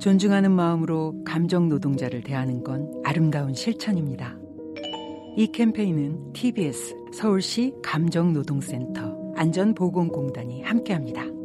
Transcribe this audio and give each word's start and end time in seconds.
존중하는 0.00 0.52
마음으로 0.52 1.22
감정 1.24 1.68
노동자를 1.68 2.22
대하는 2.22 2.62
건 2.62 2.92
아름다운 3.04 3.54
실천입니다. 3.54 4.36
이 5.36 5.46
캠페인은 5.52 6.32
TBS 6.32 6.96
서울시 7.12 7.74
감정노동센터 7.82 9.34
안전보건공단이 9.36 10.62
함께합니다. 10.62 11.37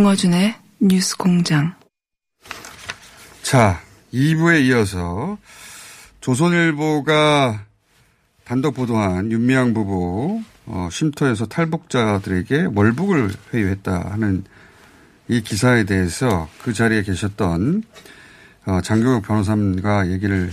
김어준의 0.00 0.54
뉴스 0.80 1.14
공장. 1.14 1.74
자, 3.42 3.82
2부에 4.14 4.64
이어서 4.64 5.36
조선일보가 6.22 7.66
단독 8.44 8.72
보도한 8.72 9.30
윤미향 9.30 9.74
부부 9.74 10.42
어, 10.64 10.88
쉼터에서 10.90 11.48
탈북자들에게 11.48 12.68
월북을 12.74 13.30
회유했다 13.52 14.12
하는 14.12 14.44
이 15.28 15.42
기사에 15.42 15.84
대해서 15.84 16.48
그 16.62 16.72
자리에 16.72 17.02
계셨던 17.02 17.82
어, 18.68 18.80
장교국 18.80 19.26
변호사님과 19.26 20.10
얘기를 20.12 20.50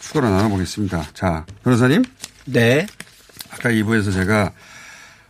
추가로 0.00 0.28
나눠보겠습니다. 0.28 1.06
자, 1.14 1.46
변호사님. 1.64 2.04
네. 2.44 2.86
아까 3.50 3.70
2부에서 3.70 4.12
제가 4.12 4.52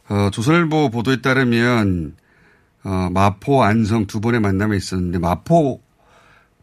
어, 0.09 0.31
조선일보 0.33 0.91
보도에 0.91 1.21
따르면 1.21 2.17
어, 2.85 3.09
마포, 3.13 3.63
안성 3.63 4.07
두 4.07 4.21
번의 4.21 4.41
만남에 4.41 4.77
있었는데 4.77 5.19
마포 5.19 5.81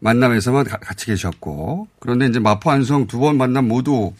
만남에서만 0.00 0.64
가, 0.64 0.78
같이 0.78 1.06
계셨고 1.06 1.88
그런데 2.00 2.26
이제 2.26 2.38
마포, 2.40 2.70
안성 2.70 3.06
두 3.06 3.18
번 3.20 3.36
만남 3.36 3.68
모두 3.68 4.12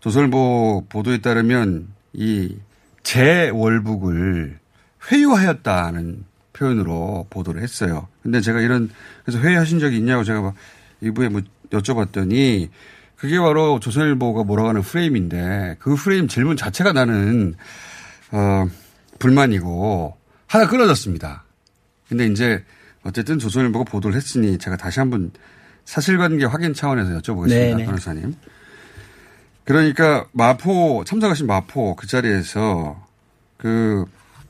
조선일보 0.00 0.86
보도에 0.88 1.18
따르면 1.18 1.88
이 2.12 2.56
재월북을 3.02 4.58
회유하였다는 5.10 6.24
표현으로 6.52 7.26
보도를 7.30 7.62
했어요. 7.62 8.08
근데 8.22 8.40
제가 8.40 8.60
이런 8.60 8.90
그래서 9.24 9.40
회유하신 9.40 9.78
적이 9.78 9.98
있냐고 9.98 10.24
제가 10.24 10.52
일부에 11.00 11.28
뭐 11.28 11.42
여쭤봤더니 11.70 12.68
그게 13.16 13.38
바로 13.38 13.80
조선일보가 13.80 14.68
하는 14.68 14.82
프레임인데 14.82 15.76
그 15.78 15.94
프레임 15.94 16.28
질문 16.28 16.56
자체가 16.56 16.92
나는 16.92 17.54
어 18.32 18.66
불만이고 19.18 20.16
하나 20.46 20.66
끊어졌습니다. 20.68 21.44
근데 22.08 22.26
이제 22.26 22.64
어쨌든 23.02 23.38
조선일보가 23.38 23.84
보도를 23.90 24.16
했으니 24.16 24.58
제가 24.58 24.76
다시 24.76 25.00
한번 25.00 25.30
사실관계 25.84 26.44
확인 26.44 26.74
차원에서 26.74 27.18
여쭤보겠습니다. 27.20 27.48
네네. 27.48 27.84
변호사님. 27.86 28.34
그러니까 29.64 30.26
마포 30.32 31.04
참석하신 31.04 31.46
마포 31.46 31.96
그 31.96 32.06
자리에서 32.06 33.04
그 33.56 34.04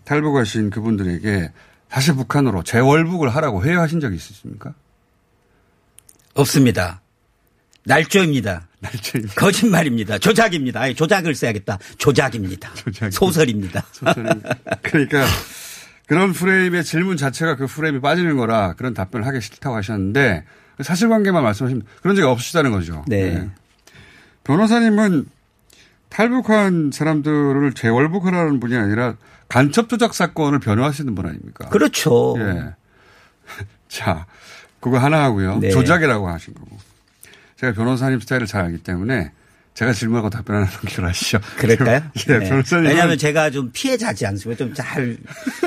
탈북하신 0.04 0.70
그분들에게 0.70 1.52
다시 1.88 2.12
북한으로 2.12 2.62
재월북을 2.62 3.34
하라고 3.34 3.64
회유하신 3.64 4.00
적이 4.00 4.16
있으십니까? 4.16 4.74
없습니다. 6.34 7.00
날조입니다. 7.84 8.66
날조입니다. 8.80 9.34
거짓말입니다. 9.34 10.18
조작입니다. 10.18 10.80
아니, 10.80 10.94
조작을 10.94 11.34
써야겠다. 11.34 11.78
조작입니다. 11.98 12.74
조작 12.74 13.12
소설입니다. 13.12 13.84
소설입니다. 13.92 14.54
그러니까 14.82 15.24
그런 16.06 16.32
프레임의 16.32 16.84
질문 16.84 17.16
자체가 17.16 17.56
그 17.56 17.66
프레임이 17.66 18.00
빠지는 18.00 18.36
거라 18.36 18.74
그런 18.74 18.94
답변을 18.94 19.26
하기 19.26 19.40
싫다고 19.40 19.76
하셨는데 19.76 20.44
사실관계만 20.80 21.42
말씀하시면 21.42 21.84
그런 22.02 22.16
적이 22.16 22.28
없으시다는 22.28 22.70
거죠. 22.70 23.04
네. 23.08 23.34
네. 23.34 23.50
변호사님은 24.44 25.26
탈북한 26.08 26.90
사람들을 26.92 27.72
재월북하라는 27.72 28.60
분이 28.60 28.76
아니라 28.76 29.16
간첩 29.48 29.88
조작 29.88 30.14
사건을 30.14 30.60
변호하시는 30.60 31.14
분 31.14 31.26
아닙니까? 31.26 31.68
그렇죠. 31.68 32.36
예. 32.38 32.74
자, 33.88 34.26
그거 34.80 34.98
하나 34.98 35.24
하고요. 35.24 35.58
네. 35.58 35.70
조작이라고 35.70 36.28
하신 36.28 36.54
거고. 36.54 36.78
제가 37.56 37.72
변호사님 37.72 38.20
스타일을 38.20 38.46
잘 38.46 38.64
알기 38.64 38.78
때문에 38.78 39.32
제가 39.76 39.92
질문하고 39.92 40.30
답변하는 40.30 40.66
걸 40.68 41.04
하시죠. 41.06 41.38
그럴까요? 41.58 42.02
예, 42.28 42.38
네. 42.38 42.48
변호사님. 42.48 42.86
왜냐하면 42.86 43.18
제가 43.18 43.50
좀 43.50 43.70
피해자지 43.72 44.24
않습니까? 44.26 44.64
좀 44.64 44.74
잘 44.74 45.18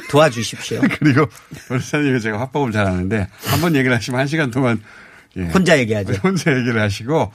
도와주십시오. 0.09 0.81
그리고 0.99 1.27
변호사님이 1.67 2.19
제가 2.19 2.39
화법을 2.39 2.71
잘 2.71 2.85
아는데 2.87 3.27
한 3.45 3.61
번 3.61 3.75
얘기를 3.75 3.95
하시면 3.95 4.19
한 4.19 4.27
시간 4.27 4.49
동안 4.51 4.81
예. 5.37 5.43
혼자 5.43 5.77
얘기하죠. 5.77 6.13
혼자 6.23 6.51
얘기를 6.57 6.81
하시고 6.81 7.31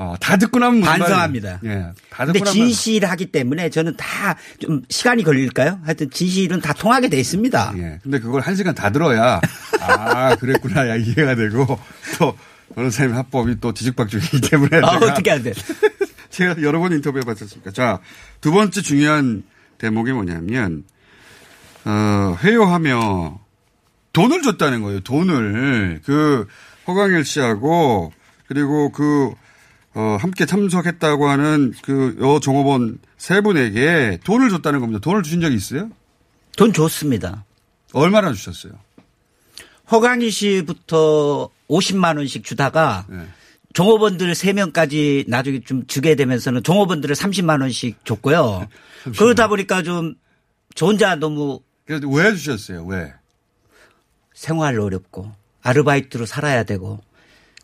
어, 0.00 0.14
다 0.20 0.36
듣고 0.36 0.58
나면 0.60 0.80
반성합니다. 0.80 1.60
예, 1.64 1.86
다 2.10 2.24
듣고 2.26 2.38
근데 2.38 2.50
진실을 2.50 3.08
하기 3.10 3.26
때문에 3.26 3.68
저는 3.70 3.96
다 3.96 4.36
좀 4.60 4.82
시간이 4.88 5.22
걸릴까요? 5.22 5.80
하여튼 5.84 6.10
진실은 6.10 6.60
다 6.60 6.72
통하게 6.72 7.08
돼 7.08 7.18
있습니다. 7.18 7.74
예. 7.78 7.98
근데 8.02 8.18
그걸 8.18 8.40
한 8.42 8.54
시간 8.56 8.74
다 8.74 8.90
들어야 8.90 9.40
아 9.80 10.34
그랬구나 10.36 10.96
이해가 10.96 11.34
되고 11.36 11.78
또 12.18 12.36
변호사님 12.74 13.14
합법이 13.16 13.60
또 13.60 13.72
뒤죽박죽이기 13.72 14.40
때문에 14.50 14.78
아, 14.82 14.96
어떻게 14.98 15.30
안 15.32 15.42
돼? 15.42 15.52
제가 16.38 16.62
여러 16.62 16.78
번 16.78 16.92
인터뷰해 16.92 17.24
봤었습니까? 17.24 17.72
자, 17.72 17.98
두 18.40 18.52
번째 18.52 18.80
중요한 18.80 19.42
대목이 19.78 20.12
뭐냐면, 20.12 20.84
어, 21.84 22.36
회유하며 22.40 23.40
돈을 24.12 24.42
줬다는 24.42 24.82
거예요. 24.82 25.00
돈을. 25.00 26.00
그 26.04 26.46
허광일 26.86 27.24
씨하고 27.24 28.12
그리고 28.46 28.92
그, 28.92 29.32
어, 29.94 30.16
함께 30.20 30.46
참석했다고 30.46 31.28
하는 31.28 31.72
그 31.82 32.16
여 32.20 32.38
종업원 32.38 32.98
세 33.16 33.40
분에게 33.40 34.20
돈을 34.22 34.48
줬다는 34.50 34.78
겁니다. 34.78 35.00
돈을 35.00 35.24
주신 35.24 35.40
적이 35.40 35.56
있어요? 35.56 35.90
돈 36.56 36.72
줬습니다. 36.72 37.44
얼마나 37.92 38.32
주셨어요? 38.32 38.74
허광희 39.90 40.30
씨부터 40.30 41.48
50만 41.68 42.16
원씩 42.16 42.44
주다가 42.44 43.06
네. 43.08 43.26
종업원들 43.78 44.32
3명까지 44.32 45.28
나중에 45.28 45.60
좀 45.60 45.86
주게 45.86 46.14
되면서는 46.14 46.62
종업원들을 46.62 47.14
30만 47.14 47.60
원씩 47.60 48.04
줬고요. 48.04 48.68
그러다 49.16 49.48
보니까 49.48 49.82
좀 49.82 50.14
저 50.78 50.86
혼자 50.86 51.16
너무 51.16 51.58
그래도 51.86 52.08
왜 52.08 52.32
주셨어요? 52.36 52.84
왜? 52.84 53.12
생활 54.32 54.78
어렵고 54.78 55.32
아르바이트로 55.60 56.24
살아야 56.24 56.62
되고 56.62 57.00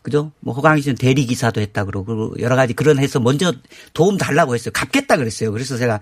그죠? 0.01 0.33
뭐 0.41 0.53
허강희 0.53 0.81
씨는 0.81 0.97
대리 0.97 1.25
기사도 1.25 1.61
했다 1.61 1.85
그러고 1.85 2.35
여러 2.39 2.57
가지 2.57 2.73
그런 2.73 2.99
해서 2.99 3.21
먼저 3.21 3.53
도움 3.93 4.17
달라고 4.17 4.53
했어요. 4.53 4.71
갚겠다 4.73 5.15
그랬어요. 5.15 5.53
그래서 5.53 5.77
제가 5.77 6.01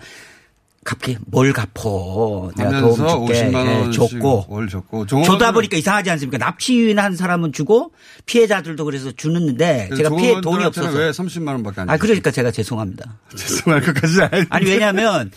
갚기 0.84 1.18
뭘 1.28 1.54
갚어. 1.54 2.52
내가 2.58 2.80
도움 2.82 2.96
줄게. 2.96 3.50
50만 3.50 3.56
원 3.56 3.66
네, 3.66 3.92
줬고. 3.92 4.46
월 4.50 4.68
줬고. 4.68 5.06
줘다 5.06 5.52
보니까 5.52 5.78
이상하지 5.78 6.10
않습니까? 6.12 6.38
납치한 6.38 7.16
사람은 7.16 7.54
주고 7.54 7.92
피해자들도 8.26 8.84
그래서 8.86 9.12
주는데 9.12 9.90
제가 9.96 10.16
피해 10.16 10.42
돈이 10.42 10.64
없어서. 10.64 10.98
왜 10.98 11.12
30만 11.12 11.48
원밖에 11.50 11.82
안 11.82 11.90
아, 11.90 11.98
그러니까 11.98 12.32
제가 12.32 12.52
죄송합니다. 12.52 13.20
죄송할 13.36 13.82
것까지 13.82 14.22
아니 14.24 14.46
아니, 14.50 14.66
왜냐하면 14.70 15.32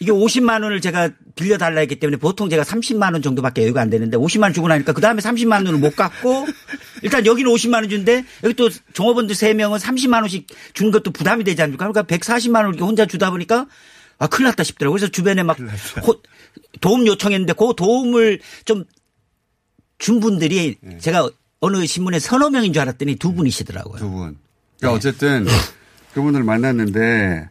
이게 0.00 0.12
50만 0.12 0.62
원을 0.62 0.80
제가 0.80 1.10
빌려 1.34 1.56
달라 1.58 1.80
했기 1.80 1.98
때문에 1.98 2.18
보통 2.18 2.50
제가 2.50 2.62
30만 2.64 3.12
원 3.12 3.22
정도밖에 3.22 3.62
여유가 3.62 3.80
안 3.80 3.88
되는데 3.90 4.16
50만 4.16 4.42
원 4.44 4.52
주고 4.52 4.68
나니까 4.68 4.92
그 4.92 5.00
다음에 5.00 5.20
30만 5.22 5.64
원을 5.66 5.74
못 5.78 5.96
갚고 5.96 6.46
일단 7.02 7.24
여기는 7.24 7.50
50만 7.50 7.74
원 7.74 7.88
준데 7.88 8.24
여기 8.42 8.54
또 8.54 8.68
종업원들 8.92 9.34
3 9.34 9.56
명은 9.56 9.78
30만 9.78 10.20
원씩 10.20 10.46
주는 10.74 10.90
것도 10.90 11.12
부담이 11.12 11.44
되지 11.44 11.62
않습니까? 11.62 11.90
그러니까 11.90 12.14
140만 12.16 12.64
원을 12.64 12.80
혼자 12.80 13.06
주다 13.06 13.30
보니까 13.30 13.66
아, 14.18 14.26
큰일 14.26 14.46
났다 14.48 14.64
싶더라고요. 14.64 14.98
그래서 14.98 15.10
주변에 15.10 15.42
막 15.42 15.58
호, 16.06 16.20
도움 16.80 17.06
요청했는데 17.06 17.52
그 17.54 17.72
도움을 17.76 18.40
좀 18.64 18.84
준 19.98 20.20
분들이 20.20 20.76
네. 20.80 20.98
제가 20.98 21.30
어느 21.60 21.86
신문에 21.86 22.18
서너 22.18 22.50
명인 22.50 22.72
줄 22.72 22.82
알았더니 22.82 23.16
두 23.16 23.32
분이시더라고요. 23.32 23.96
두 23.96 24.10
분. 24.10 24.36
그러니까 24.78 24.80
네. 24.80 24.86
어쨌든 24.88 25.46
그분을 26.12 26.42
만났는데 26.44 27.48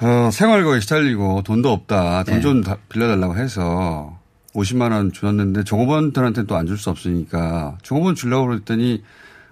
어, 0.00 0.30
생활고에 0.30 0.80
시달리고 0.80 1.42
돈도 1.42 1.72
없다. 1.72 2.24
돈좀 2.24 2.62
네. 2.64 2.74
빌려달라고 2.90 3.36
해서 3.36 4.20
50만 4.54 4.92
원 4.92 5.12
줬는데 5.12 5.64
종업원들한테는 5.64 6.46
또 6.46 6.56
안 6.56 6.66
줄 6.66 6.76
수 6.76 6.90
없으니까 6.90 7.78
종업원 7.82 8.14
주려고 8.14 8.48
그랬더니 8.48 9.02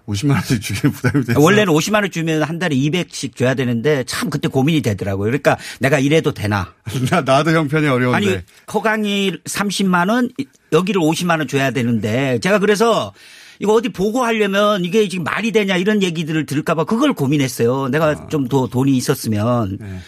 50만 0.07 0.33
원씩 0.33 0.61
주기는 0.61 0.93
부담이 0.93 1.25
돼서 1.25 1.41
원래는 1.41 1.73
50만 1.73 2.03
원 2.03 2.11
주면 2.11 2.43
한 2.43 2.59
달에 2.59 2.77
200씩 2.77 3.37
줘야 3.37 3.55
되는데 3.55 4.05
참 4.05 4.31
그때 4.31 4.49
고민이 4.49 4.83
되더라고요. 4.83 5.27
그러니까 5.27 5.57
내가 5.81 5.99
이래도 5.99 6.33
되나? 6.33 6.75
나, 7.11 7.23
나도 7.23 7.53
형편이 7.53 7.87
어려운데. 7.87 8.17
아니 8.17 8.39
허강이 8.73 9.33
30만 9.45 10.11
원 10.11 10.31
여기를 10.73 11.01
50만 11.01 11.39
원 11.39 11.49
줘야 11.49 11.71
되는데 11.71 12.39
제가 12.41 12.59
그래서 12.59 13.13
이거 13.59 13.73
어디 13.73 13.89
보고하려면 13.89 14.85
이게 14.85 15.09
지금 15.09 15.25
말이 15.25 15.53
되냐 15.53 15.77
이런 15.77 16.03
얘기들을 16.03 16.45
들을까봐 16.47 16.85
그걸 16.85 17.13
고민했어요. 17.13 17.89
내가 17.89 18.07
아. 18.09 18.29
좀더 18.29 18.67
돈이 18.67 18.97
있었으면 18.97 19.79
네. 19.81 19.99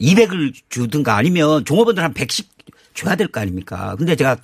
200을 0.00 0.52
주든가 0.68 1.16
아니면 1.16 1.64
종업원들 1.64 2.02
한 2.02 2.12
100씩 2.14 2.46
줘야 2.94 3.16
될 3.16 3.28
거 3.28 3.40
아닙니까? 3.40 3.94
근데 3.98 4.14
제가 4.16 4.36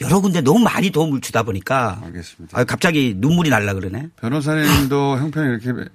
여러 0.00 0.20
군데 0.20 0.40
너무 0.40 0.60
많이 0.60 0.90
도움을 0.90 1.20
주다 1.20 1.42
보니까 1.42 2.00
알겠습니다. 2.04 2.58
아, 2.58 2.64
갑자기 2.64 3.14
눈물이 3.16 3.50
날라 3.50 3.74
그러네. 3.74 4.08
변호사님도 4.20 5.18
형편이 5.18 5.48
이렇게 5.62 5.88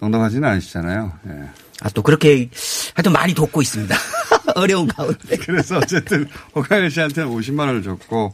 넉넉하지는 0.00 0.48
않으시잖아요. 0.48 1.12
예. 1.28 1.48
아, 1.82 1.88
또 1.90 2.02
그렇게 2.02 2.48
하여튼 2.94 3.12
많이 3.12 3.34
돕고 3.34 3.60
있습니다. 3.62 3.94
어려운 4.56 4.86
가운데. 4.86 5.36
그래서 5.38 5.76
어쨌든 5.78 6.26
허가일 6.54 6.90
씨한테는 6.90 7.30
50만 7.30 7.60
원을 7.60 7.82
줬고 7.82 8.32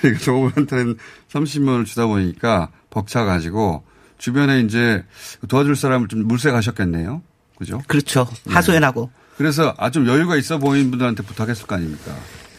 그리고 0.00 0.18
종업원한테는 0.18 0.96
30만 1.30 1.68
원을 1.68 1.84
주다 1.84 2.06
보니까 2.06 2.70
벅차가지고 2.90 3.84
주변에 4.18 4.60
이제 4.60 5.04
도와줄 5.48 5.76
사람을 5.76 6.08
좀 6.08 6.26
물색하셨겠네요. 6.26 7.22
그죠? 7.56 7.82
그렇죠. 7.86 8.26
네. 8.44 8.54
하소연하고. 8.54 9.10
그래서 9.38 9.72
아좀 9.78 10.08
여유가 10.08 10.36
있어 10.36 10.58
보이는 10.58 10.90
분들한테 10.90 11.22
부탁했을 11.22 11.66
거 11.66 11.76
아닙니까? 11.76 12.12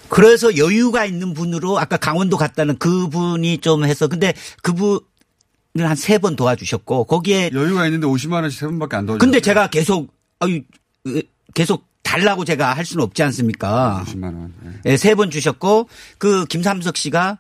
그래서 0.08 0.56
여유가 0.58 1.06
있는 1.06 1.34
분으로 1.34 1.78
아까 1.78 1.98
강원도 1.98 2.38
갔다는 2.38 2.78
그분이 2.78 3.60
좀 3.60 3.84
해서 3.84 4.08
근데 4.08 4.34
그분을 4.64 5.02
한세 5.76 6.18
번 6.18 6.38
도와주셨고 6.38 7.04
거기에 7.04 7.52
여유가 7.54 7.86
있는데 7.86 8.08
50만 8.08 8.42
원씩 8.42 8.60
세 8.62 8.66
번밖에 8.66 8.96
안 8.96 9.06
도와줬어요. 9.06 9.20
근데 9.20 9.42
제가 9.42 9.68
계속 9.68 10.14
아유 10.40 10.62
계속 11.54 11.86
달라고 12.02 12.46
제가 12.46 12.74
할 12.74 12.86
수는 12.86 13.04
없지 13.04 13.24
않습니까? 13.24 14.04
50만 14.08 14.24
원. 14.24 14.54
예. 14.66 14.92
예, 14.94 14.98
세번 14.98 15.32
주셨고 15.32 15.90
그 16.18 16.46
김삼석 16.46 16.96
씨가 16.96 17.38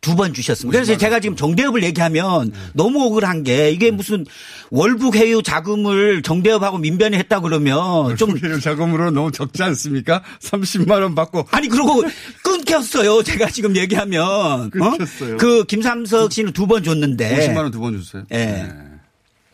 두 0.00 0.14
번 0.16 0.32
주셨습니다. 0.32 0.76
그래서 0.78 0.96
제가 0.96 1.18
지금 1.20 1.36
정대협을 1.36 1.82
얘기하면 1.82 2.52
너무 2.72 3.02
억울한 3.04 3.42
게 3.42 3.70
이게 3.72 3.90
무슨 3.90 4.24
월북 4.70 5.16
해유 5.16 5.42
자금을 5.42 6.22
정대협하고 6.22 6.78
민변이 6.78 7.16
했다 7.16 7.40
그러면 7.40 8.16
좀좀 8.16 8.60
자금으로 8.60 9.10
너무 9.10 9.32
적지 9.32 9.62
않습니까? 9.62 10.22
30만 10.40 11.02
원 11.02 11.14
받고 11.14 11.46
아니 11.50 11.68
그러고 11.68 12.02
끊겼어요. 12.44 13.22
제가 13.24 13.48
지금 13.50 13.76
얘기하면 13.76 14.22
어? 14.22 14.68
끊겼어요. 14.70 15.36
그 15.36 15.64
김삼석 15.64 16.32
씨는 16.32 16.52
두 16.52 16.66
번 16.68 16.82
줬는데 16.84 17.48
50만 17.48 17.56
원 17.58 17.70
두 17.72 17.80
번 17.80 17.98
줬어요. 18.00 18.24
예. 18.32 18.68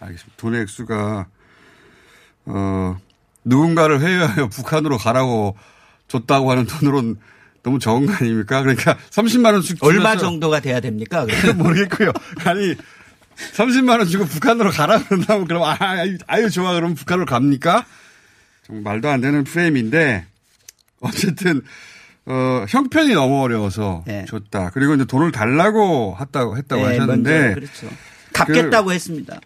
알겠습니다. 0.00 0.34
돈의 0.36 0.62
액수가 0.62 1.26
어 2.46 2.96
누군가를 3.44 4.00
회유하여 4.00 4.48
북한으로 4.48 4.98
가라고 4.98 5.56
줬다고 6.08 6.50
하는 6.50 6.66
돈으로는 6.66 7.16
너무 7.64 7.78
적은 7.80 8.06
거 8.06 8.12
아닙니까? 8.12 8.60
그러니까 8.62 8.96
30만 9.10 9.52
원씩 9.54 9.78
얼마 9.82 10.14
주면서- 10.14 10.20
정도가 10.20 10.60
돼야 10.60 10.78
됩니까? 10.80 11.26
모르겠고요. 11.56 12.12
아니 12.44 12.76
30만 13.54 13.98
원 13.98 14.06
주고 14.06 14.26
북한으로 14.26 14.70
가라 14.70 15.02
그런다면 15.02 15.46
그럼 15.46 15.64
아, 15.64 15.76
아유, 15.80 16.16
아유 16.28 16.50
좋아 16.50 16.74
그러면 16.74 16.94
북한으로 16.94 17.26
갑니까? 17.26 17.84
정말 18.66 18.82
말도 18.94 19.08
안 19.08 19.20
되는 19.20 19.42
프레임인데 19.44 20.26
어쨌든 21.00 21.62
어 22.26 22.64
형편이 22.68 23.12
너무 23.14 23.42
어려워서 23.42 24.04
네. 24.06 24.24
줬다. 24.28 24.70
그리고 24.72 24.94
이제 24.94 25.04
돈을 25.04 25.32
달라고 25.32 26.16
했다고 26.20 26.56
했다고 26.58 26.82
네, 26.82 26.88
하셨는데 26.88 27.54
그렇죠. 27.54 27.88
갚겠다고 28.32 28.92
했습니다. 28.92 29.40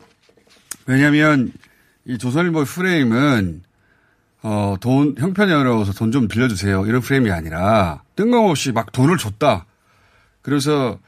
왜냐하면 0.86 1.52
이 2.04 2.18
조선일보 2.18 2.64
프레임은 2.64 3.62
어, 4.42 4.76
돈, 4.80 5.14
형편이 5.18 5.52
어려워서 5.52 5.92
돈 5.92 6.12
좀 6.12 6.28
빌려주세요. 6.28 6.86
이런 6.86 7.00
프레임이 7.00 7.30
아니라 7.30 8.02
뜬금없이 8.16 8.72
막 8.72 8.92
돈을 8.92 9.16
줬다. 9.18 9.66
그래서 10.42 10.98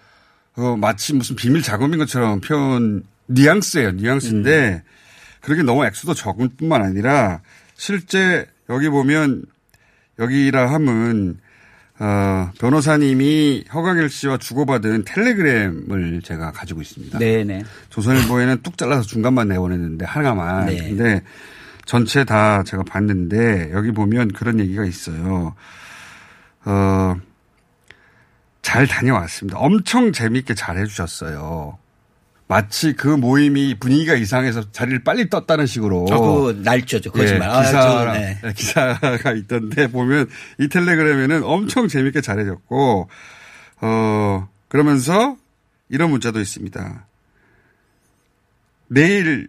어, 0.56 0.76
마치 0.76 1.14
무슨 1.14 1.36
비밀 1.36 1.62
자금인 1.62 1.98
것처럼 1.98 2.40
표현 2.40 3.02
뉘앙스예요. 3.26 3.92
뉘앙스인데 3.92 4.82
그렇게 5.40 5.62
너무 5.62 5.86
액수도 5.86 6.14
적을 6.14 6.48
뿐만 6.56 6.82
아니라 6.82 7.40
실제 7.76 8.46
여기 8.68 8.88
보면 8.88 9.44
여기라 10.18 10.70
함은 10.72 11.38
어, 12.00 12.50
변호사님이 12.58 13.64
허강일 13.72 14.08
씨와 14.10 14.38
주고받은 14.38 15.04
텔레그램을 15.04 16.20
제가 16.22 16.50
가지고 16.52 16.80
있습니다. 16.82 17.18
네네. 17.18 17.62
조선일보에는 17.90 18.62
뚝 18.62 18.76
잘라서 18.76 19.02
중간만 19.02 19.48
내보냈는데 19.48 20.04
하나만. 20.04 20.66
네. 20.66 20.76
근데 20.76 21.22
전체 21.90 22.22
다 22.22 22.62
제가 22.62 22.84
봤는데 22.84 23.72
여기 23.72 23.90
보면 23.90 24.28
그런 24.28 24.60
얘기가 24.60 24.84
있어요. 24.84 25.56
어, 26.64 27.16
잘 28.62 28.86
다녀왔습니다. 28.86 29.58
엄청 29.58 30.12
재미있게 30.12 30.54
잘 30.54 30.78
해주셨어요. 30.78 31.78
마치 32.46 32.92
그 32.92 33.08
모임이 33.08 33.74
분위기가 33.80 34.14
이상해서 34.14 34.70
자리를 34.70 35.02
빨리 35.02 35.28
떴다는 35.28 35.66
식으로. 35.66 36.06
아, 36.12 36.18
그 36.20 36.62
날짜죠. 36.62 37.10
거짓말. 37.10 37.48
예, 37.48 37.52
아, 37.52 37.60
기사, 37.60 37.82
저, 37.82 38.12
네. 38.12 38.38
기사가 38.54 39.32
있던데 39.32 39.88
보면 39.88 40.28
이 40.60 40.68
텔레그램에는 40.68 41.42
엄청 41.42 41.88
재밌게 41.88 42.20
잘해줬고, 42.20 43.10
어, 43.80 44.48
그러면서 44.68 45.36
이런 45.88 46.10
문자도 46.10 46.38
있습니다. 46.38 47.06
내일 48.86 49.48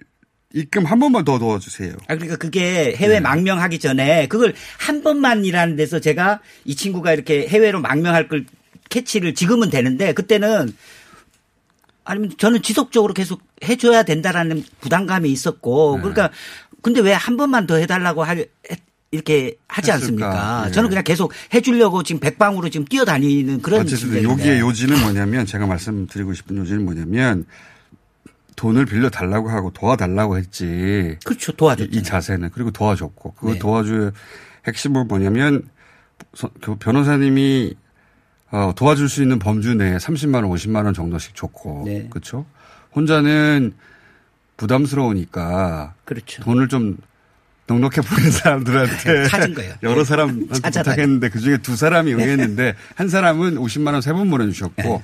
입금 0.54 0.86
한 0.86 1.00
번만 1.00 1.24
더 1.24 1.40
도와주세요. 1.40 1.94
아, 2.08 2.16
그러니까 2.16 2.36
그게 2.36 2.94
해외 2.98 3.16
네. 3.16 3.20
망명하기 3.22 3.80
전에 3.80 4.28
그걸 4.28 4.54
한 4.80 5.02
번만이라는 5.04 5.76
데서 5.76 6.00
제가 6.00 6.42
이 6.66 6.76
친구가 6.76 7.14
이렇게 7.14 7.48
해외로 7.48 7.80
망명할 7.82 8.28
걸 8.28 8.46
캐치를 8.90 9.34
지금은 9.36 9.70
되는데 9.70 10.14
그때는 10.14 10.74
아니면 12.04 12.32
저는 12.38 12.62
지속적으로 12.62 13.14
계속 13.14 13.42
해줘야 13.64 14.04
된다라는 14.04 14.64
부담감이 14.82 15.32
있었고 15.32 15.96
네. 15.98 16.02
그러니까 16.02 16.32
근데 16.82 17.00
왜 17.00 17.14
한 17.14 17.38
번만 17.38 17.68
더 17.68 17.76
해달라고 17.76 18.24
할 18.24 18.40
했- 18.70 18.80
이렇게 19.14 19.56
하지 19.68 19.92
했을까? 19.92 19.94
않습니까? 20.06 20.66
예. 20.68 20.72
저는 20.72 20.90
그냥 20.90 21.04
계속 21.04 21.34
해주려고 21.54 22.02
지금 22.02 22.20
백방으로 22.22 22.70
지금 22.70 22.86
뛰어다니는 22.86 23.62
그런 23.62 23.82
어쨌든. 23.82 24.24
여기에 24.24 24.62
요지는 24.62 25.00
뭐냐면 25.02 25.46
제가 25.46 25.68
말씀드리고 25.68 26.34
싶은 26.34 26.58
요지는 26.58 26.86
뭐냐면 26.86 27.46
돈을 28.56 28.86
빌려 28.86 29.10
달라고 29.10 29.50
하고 29.50 29.72
도와달라고 29.72 30.38
했지. 30.38 31.18
그렇죠 31.26 31.52
이, 31.52 31.58
도와줬죠. 31.58 31.90
이 31.98 32.04
자세는 32.04 32.50
그리고 32.54 32.72
도와줬고 32.72 33.34
그거 33.34 33.54
네. 33.54 33.60
도와줄 33.60 34.12
핵심은 34.68 35.08
뭐냐면 35.08 35.64
서- 36.34 36.52
그 36.62 36.76
변호사님이 36.76 37.74
어, 38.52 38.74
도와줄 38.76 39.08
수 39.10 39.22
있는 39.22 39.40
범주 39.40 39.76
내에 39.76 39.98
30만 39.98 40.36
원, 40.44 40.50
50만 40.52 40.84
원 40.86 40.94
정도씩 40.94 41.36
줬고 41.36 41.84
네. 41.88 42.08
그렇죠. 42.10 42.46
혼자는 42.96 43.74
부담스러우니까 44.58 45.94
그렇죠. 46.06 46.44
돈을 46.44 46.68
좀 46.68 46.98
넉넉해 47.68 48.02
보이는 48.02 48.32
사람들한테 48.32 49.28
찾은 49.30 49.54
거예요. 49.54 49.74
여러 49.84 50.04
사람 50.04 50.48
찾아다니- 50.50 50.74
부탁했는데 50.84 51.30
그 51.30 51.40
중에 51.40 51.58
두 51.58 51.76
사람이 51.76 52.14
응했는데 52.14 52.76
한 52.96 53.08
사람은 53.10 53.56
50만 53.56 53.94
원 53.94 54.02
세 54.02 54.14
번 54.14 54.30
보내주셨고 54.30 55.02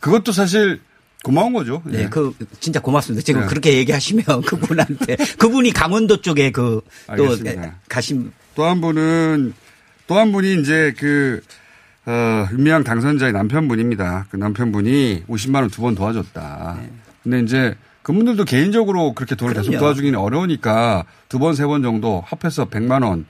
그것도 0.00 0.32
사실 0.32 0.80
고마운 1.24 1.52
거죠. 1.54 1.82
네, 1.86 2.02
예. 2.04 2.08
그 2.08 2.34
진짜 2.60 2.80
고맙습니다. 2.80 3.24
지금 3.24 3.40
네. 3.40 3.46
그렇게 3.46 3.72
얘기하시면 3.78 4.24
그분한테 4.46 5.16
그분이 5.38 5.72
강원도 5.72 6.20
쪽에 6.20 6.52
그또 6.52 6.82
알겠습니다. 7.08 7.76
가신 7.88 8.30
또 8.54 8.64
한 8.64 8.80
분은 8.80 9.54
또 10.06 10.16
한 10.18 10.30
분이 10.32 10.60
이제 10.60 10.94
그 10.98 11.40
어, 12.06 12.46
윤미향 12.52 12.84
당선자의 12.84 13.32
남편분입니다. 13.32 14.26
그 14.30 14.36
남편분이 14.36 15.24
50만 15.28 15.56
원 15.62 15.70
두 15.70 15.80
번 15.80 15.94
도와줬다. 15.94 16.78
근데 17.22 17.40
이제 17.40 17.74
그분들도 18.02 18.44
개인적으로 18.44 19.14
그렇게 19.14 19.34
돈을 19.34 19.54
계속 19.54 19.70
그럼요. 19.70 19.80
도와주기는 19.80 20.18
어려우니까 20.18 21.06
두 21.30 21.38
번 21.38 21.54
세 21.54 21.64
번 21.66 21.82
정도 21.82 22.22
합해서 22.26 22.66
100만 22.68 23.02
원 23.02 23.24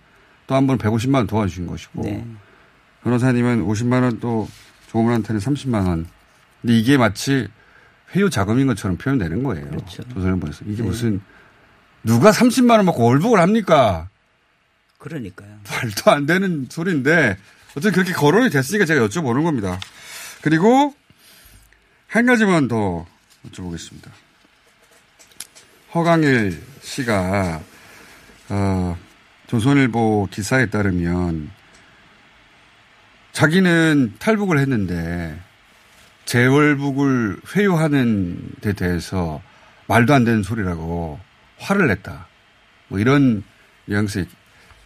또 0.48 0.56
한 0.56 0.66
번 0.66 0.76
150만 0.78 1.14
원 1.14 1.26
도와주신 1.28 1.68
것이고 1.68 2.02
네. 2.02 2.26
변호사님은 3.04 3.64
50만 3.64 4.02
원또 4.02 4.48
종업원한테는 4.90 5.40
30만 5.40 5.86
원. 5.86 6.06
근데 6.60 6.76
이게 6.76 6.96
마치 6.98 7.46
회유 8.14 8.30
자금인 8.30 8.66
것처럼 8.66 8.96
표현되는 8.96 9.42
거예요. 9.42 9.68
그렇죠. 9.68 10.02
조선일보에서 10.08 10.64
이게 10.66 10.82
무슨 10.82 11.20
누가 12.02 12.30
30만 12.30 12.70
원 12.76 12.84
먹고 12.86 13.04
월북을 13.04 13.40
합니까? 13.40 14.08
그러니까요. 14.98 15.58
말도 15.68 16.10
안 16.10 16.26
되는 16.26 16.66
소리인데 16.70 17.36
어쨌든 17.70 17.92
그렇게 17.92 18.12
거론이 18.12 18.50
됐으니까 18.50 18.84
제가 18.84 19.06
여쭤보는 19.06 19.42
겁니다. 19.42 19.78
그리고 20.42 20.94
한 22.06 22.26
가지만 22.26 22.68
더 22.68 23.06
여쭤보겠습니다. 23.48 24.10
허강일 25.94 26.60
씨가 26.82 27.62
어, 28.50 28.98
조선일보 29.46 30.28
기사에 30.30 30.66
따르면 30.66 31.50
자기는 33.32 34.14
탈북을 34.18 34.58
했는데 34.58 35.38
재월북을 36.24 37.38
회유하는 37.54 38.50
데 38.60 38.72
대해서 38.72 39.42
말도 39.86 40.14
안 40.14 40.24
되는 40.24 40.42
소리라고 40.42 41.18
화를 41.58 41.88
냈다. 41.88 42.26
뭐 42.88 42.98
이런 42.98 43.42
뉘앙스의 43.86 44.26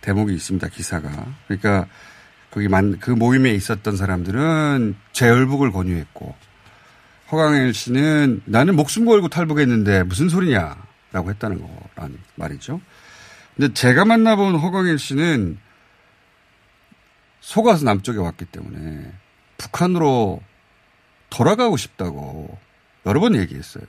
대목이 0.01 0.35
있습니다. 0.35 0.69
기사가. 0.69 1.27
그러니까 1.47 1.87
거기 2.51 2.69
만, 2.69 2.99
그 2.99 3.11
모임에 3.11 3.53
있었던 3.53 3.97
사람들은 3.97 4.97
재월북을 5.13 5.71
권유했고 5.73 6.35
허강일 7.31 7.75
씨는 7.75 8.43
나는 8.47 8.75
목숨 8.75 9.05
걸고 9.05 9.29
탈북했는데 9.29 10.05
무슨 10.05 10.29
소리냐라고 10.29 11.31
했다는 11.31 11.61
거란 11.61 12.19
말이죠. 12.37 12.81
근데 13.57 13.75
제가 13.75 14.05
만나본 14.05 14.57
허강일 14.57 14.99
씨는 14.99 15.59
속아서 17.41 17.85
남쪽에 17.85 18.19
왔기 18.19 18.47
때문에 18.47 19.13
북한으로 19.59 20.41
돌아가고 21.31 21.77
싶다고 21.77 22.57
여러 23.07 23.21
번 23.21 23.37
얘기했어요. 23.37 23.85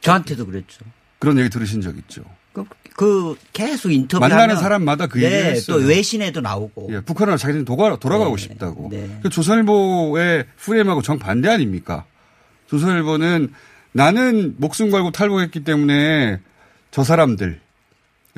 저한테도 0.00 0.46
그랬죠. 0.46 0.84
그런 1.18 1.38
얘기 1.38 1.48
들으신 1.48 1.80
적 1.80 1.96
있죠. 1.96 2.22
그, 2.52 2.64
그 2.94 3.36
계속 3.52 3.90
인터뷰 3.90 4.20
만나는 4.20 4.56
사람마다 4.56 5.06
그 5.06 5.18
네, 5.18 5.24
얘기를 5.24 5.44
했어요. 5.46 5.80
또 5.80 5.86
외신에도 5.86 6.40
나오고. 6.40 6.88
예, 6.92 7.00
북한으로 7.00 7.36
자기는 7.36 7.64
도가, 7.64 7.96
돌아가고 7.98 8.36
네, 8.36 8.42
싶다고. 8.42 8.88
네. 8.90 9.18
그 9.22 9.28
조선일보의 9.28 10.46
프레임하고 10.56 11.02
정반대 11.02 11.48
아닙니까? 11.48 12.04
조선일보는 12.68 13.52
나는 13.92 14.54
목숨 14.58 14.90
걸고 14.90 15.10
탈북했기 15.10 15.64
때문에 15.64 16.40
저 16.90 17.02
사람들, 17.02 17.60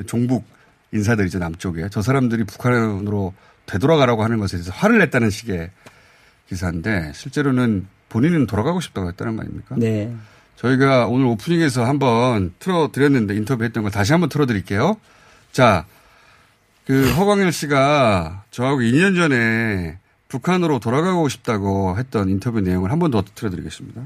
종북 0.07 0.45
인사들이죠, 0.93 1.39
남쪽에. 1.39 1.89
저 1.91 2.01
사람들이 2.01 2.43
북한으로 2.45 3.33
되돌아가라고 3.65 4.23
하는 4.23 4.39
것에 4.39 4.57
대해서 4.57 4.71
화를 4.71 4.97
냈다는 4.99 5.29
식의 5.29 5.69
기사인데 6.47 7.11
실제로는 7.13 7.87
본인은 8.09 8.47
돌아가고 8.47 8.79
싶다고 8.81 9.07
했다는 9.09 9.35
거 9.35 9.41
아닙니까? 9.43 9.75
네. 9.77 10.13
저희가 10.55 11.07
오늘 11.07 11.25
오프닝에서 11.27 11.85
한번 11.85 12.53
틀어드렸는데 12.59 13.35
인터뷰했던 13.35 13.83
걸 13.83 13.91
다시 13.91 14.11
한번 14.11 14.29
틀어드릴게요. 14.29 14.97
자, 15.51 15.85
그 16.85 17.11
허광일 17.13 17.51
씨가 17.51 18.43
저하고 18.49 18.79
2년 18.79 19.15
전에 19.15 19.99
북한으로 20.29 20.79
돌아가고 20.79 21.29
싶다고 21.29 21.97
했던 21.97 22.29
인터뷰 22.29 22.59
내용을 22.61 22.91
한 22.91 22.99
번 22.99 23.11
더 23.11 23.23
틀어드리겠습니다. 23.35 24.01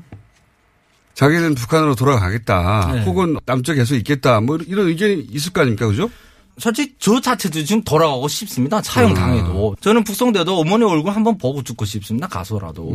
자기는 1.13 1.55
북한으로 1.55 1.95
돌아가겠다. 1.95 2.91
네. 2.93 3.03
혹은 3.03 3.37
남쪽에 3.45 3.79
계속 3.79 3.95
있겠다. 3.95 4.39
뭐 4.41 4.57
이런 4.65 4.87
의견이 4.87 5.27
있을 5.31 5.53
거 5.53 5.61
아닙니까? 5.61 5.87
그죠? 5.87 6.09
솔직히 6.57 6.95
저 6.99 7.19
자체도 7.19 7.63
지금 7.63 7.83
돌아가고 7.83 8.27
싶습니다. 8.27 8.81
차용 8.81 9.13
당해도. 9.13 9.75
저는 9.81 10.03
북송돼도 10.03 10.57
어머니 10.59 10.83
얼굴 10.83 11.13
한번 11.13 11.37
보고 11.37 11.63
죽고 11.63 11.85
싶습니다. 11.85 12.27
가서라도. 12.27 12.93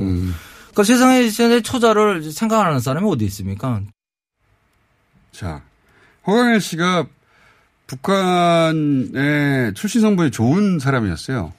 그러니까 0.76 0.82
세상에 0.92 1.28
제 1.30 1.62
처자를 1.62 2.30
생각하는 2.30 2.80
사람이 2.80 3.08
어디 3.08 3.24
있습니까? 3.24 3.80
자, 5.32 5.62
허광일 6.26 6.60
씨가 6.60 7.06
북한의 7.86 9.72
출신 9.72 10.02
성분이 10.02 10.30
좋은 10.32 10.78
사람이었어요. 10.78 11.54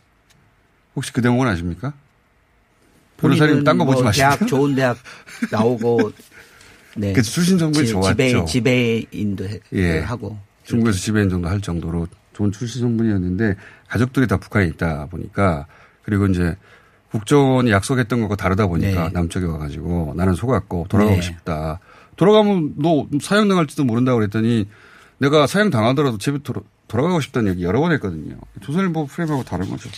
혹시 0.95 1.11
그 1.13 1.23
대목은 1.23 1.47
아십니까? 1.47 1.93
변호사님 3.17 3.63
딴거 3.63 3.85
보지 3.85 3.95
뭐 3.95 4.03
마시고. 4.03 4.21
대학 4.21 4.47
좋은 4.47 4.75
대학 4.75 4.97
나오고 5.51 6.11
네. 6.95 7.13
그 7.13 7.23
출신 7.23 7.57
성분이 7.57 7.87
지- 7.87 7.91
좋았죠. 7.93 8.45
지배 8.45 8.45
지배인도 8.45 9.45
해- 9.49 9.59
예. 9.73 9.99
하고 10.01 10.37
중국에서 10.63 10.99
지배인 10.99 11.29
정도 11.29 11.47
할 11.47 11.59
정도로 11.59 12.07
좋은 12.33 12.51
출신 12.51 12.81
성분이었는데 12.81 13.55
가족들이 13.87 14.27
다 14.27 14.37
북한에 14.37 14.67
있다 14.67 15.07
보니까 15.07 15.65
그리고 16.03 16.27
이제 16.27 16.55
국정원이 17.11 17.71
약속했던 17.71 18.21
것과 18.21 18.35
다르다 18.35 18.67
보니까 18.67 19.05
네. 19.05 19.09
남쪽에 19.13 19.45
와가지고 19.45 20.13
나는 20.15 20.35
속았고 20.35 20.87
돌아가고 20.89 21.15
네. 21.15 21.21
싶다. 21.21 21.79
돌아가면 22.15 22.73
너 22.77 23.07
사형 23.21 23.47
당할지도 23.47 23.85
모른다고 23.85 24.17
그랬더니 24.17 24.67
내가 25.19 25.47
사형 25.47 25.69
당하더라도 25.69 26.17
집에 26.17 26.39
돌아, 26.39 26.61
돌아가고 26.87 27.21
싶다는 27.21 27.51
얘기 27.51 27.63
여러 27.63 27.79
번 27.79 27.91
했거든요. 27.93 28.37
조선일보 28.61 29.07
프레임하고 29.07 29.43
다른 29.43 29.69
거죠. 29.69 29.89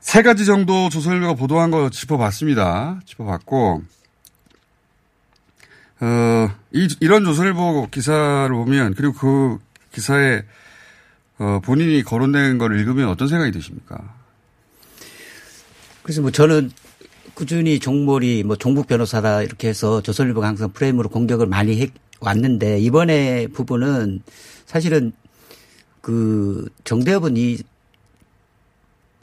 세 0.00 0.22
가지 0.22 0.44
정도 0.44 0.88
조선일보가 0.88 1.34
보도한 1.34 1.70
거 1.70 1.90
짚어봤습니다. 1.90 3.00
짚어봤고, 3.06 3.82
어, 6.00 6.50
이, 6.72 6.88
이런 7.00 7.24
조선일보 7.24 7.88
기사를 7.90 8.48
보면, 8.48 8.94
그리고 8.94 9.14
그 9.14 9.58
기사에, 9.92 10.44
어, 11.38 11.60
본인이 11.62 12.02
거론된 12.02 12.58
걸 12.58 12.78
읽으면 12.78 13.08
어떤 13.08 13.28
생각이 13.28 13.50
드십니까? 13.50 14.14
그래서 16.06 16.22
뭐 16.22 16.30
저는 16.30 16.70
꾸준히 17.34 17.80
종몰이 17.80 18.44
뭐 18.44 18.54
종북 18.54 18.86
변호사다 18.86 19.42
이렇게 19.42 19.66
해서 19.66 20.00
조선일보가 20.02 20.46
항상 20.46 20.70
프레임으로 20.70 21.08
공격을 21.08 21.46
많이 21.48 21.80
해 21.82 21.88
왔는데 22.20 22.78
이번에 22.78 23.48
부분은 23.48 24.22
사실은 24.66 25.12
그 26.00 26.68
정대협은 26.84 27.36
이 27.36 27.58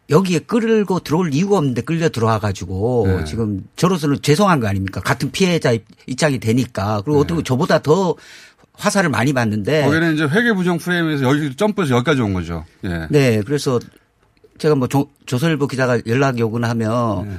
여기에 0.10 0.40
끌고 0.40 1.00
들어올 1.00 1.34
이유가 1.34 1.58
없는데 1.58 1.84
끌려 1.84 2.10
들어와 2.10 2.38
가지고 2.40 3.06
네. 3.08 3.24
지금 3.24 3.64
저로서는 3.78 4.22
죄송한 4.22 4.60
거 4.60 4.68
아닙니까? 4.68 5.00
같은 5.00 5.32
피해자 5.32 5.72
입- 5.72 5.86
입장이 6.06 6.40
되니까 6.42 7.02
그리고 7.06 7.22
어떻게 7.22 7.42
저보다 7.44 7.80
더 7.82 8.14
화살을 8.74 9.10
많이 9.10 9.32
받는데 9.32 9.72
네. 9.80 9.86
거기는 9.86 10.16
이제 10.16 10.26
회계 10.26 10.52
부정 10.52 10.78
프레임에서 10.80 11.24
여기 11.24 11.56
점프해서 11.56 11.96
여기까지 11.96 12.20
온 12.22 12.34
거죠. 12.34 12.66
예. 12.84 13.08
네, 13.10 13.42
그래서 13.46 13.80
제가 14.58 14.76
뭐 14.76 14.88
조, 14.88 15.10
조선일보 15.26 15.68
기자가 15.68 16.00
연락이 16.08 16.42
오거나 16.44 16.70
하면 16.70 17.28
네. 17.30 17.38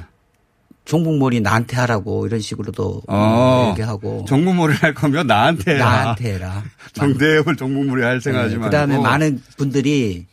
종북몰이 0.85 1.41
나한테 1.41 1.77
하라고 1.77 2.27
이런 2.27 2.39
식으로도 2.39 3.01
어, 3.07 3.69
얘기하고 3.71 4.25
정부몰이 4.27 4.75
할 4.75 4.93
거면 4.93 5.25
나한테 5.27 5.75
해라. 5.75 5.85
나한테 5.85 6.33
해라. 6.33 6.63
정대협을 6.93 7.55
정부몰이 7.55 8.03
할 8.03 8.21
생각하지 8.21 8.55
말고. 8.57 8.65
그다음에 8.65 8.97
많은 8.99 9.41
분들이 9.57 10.27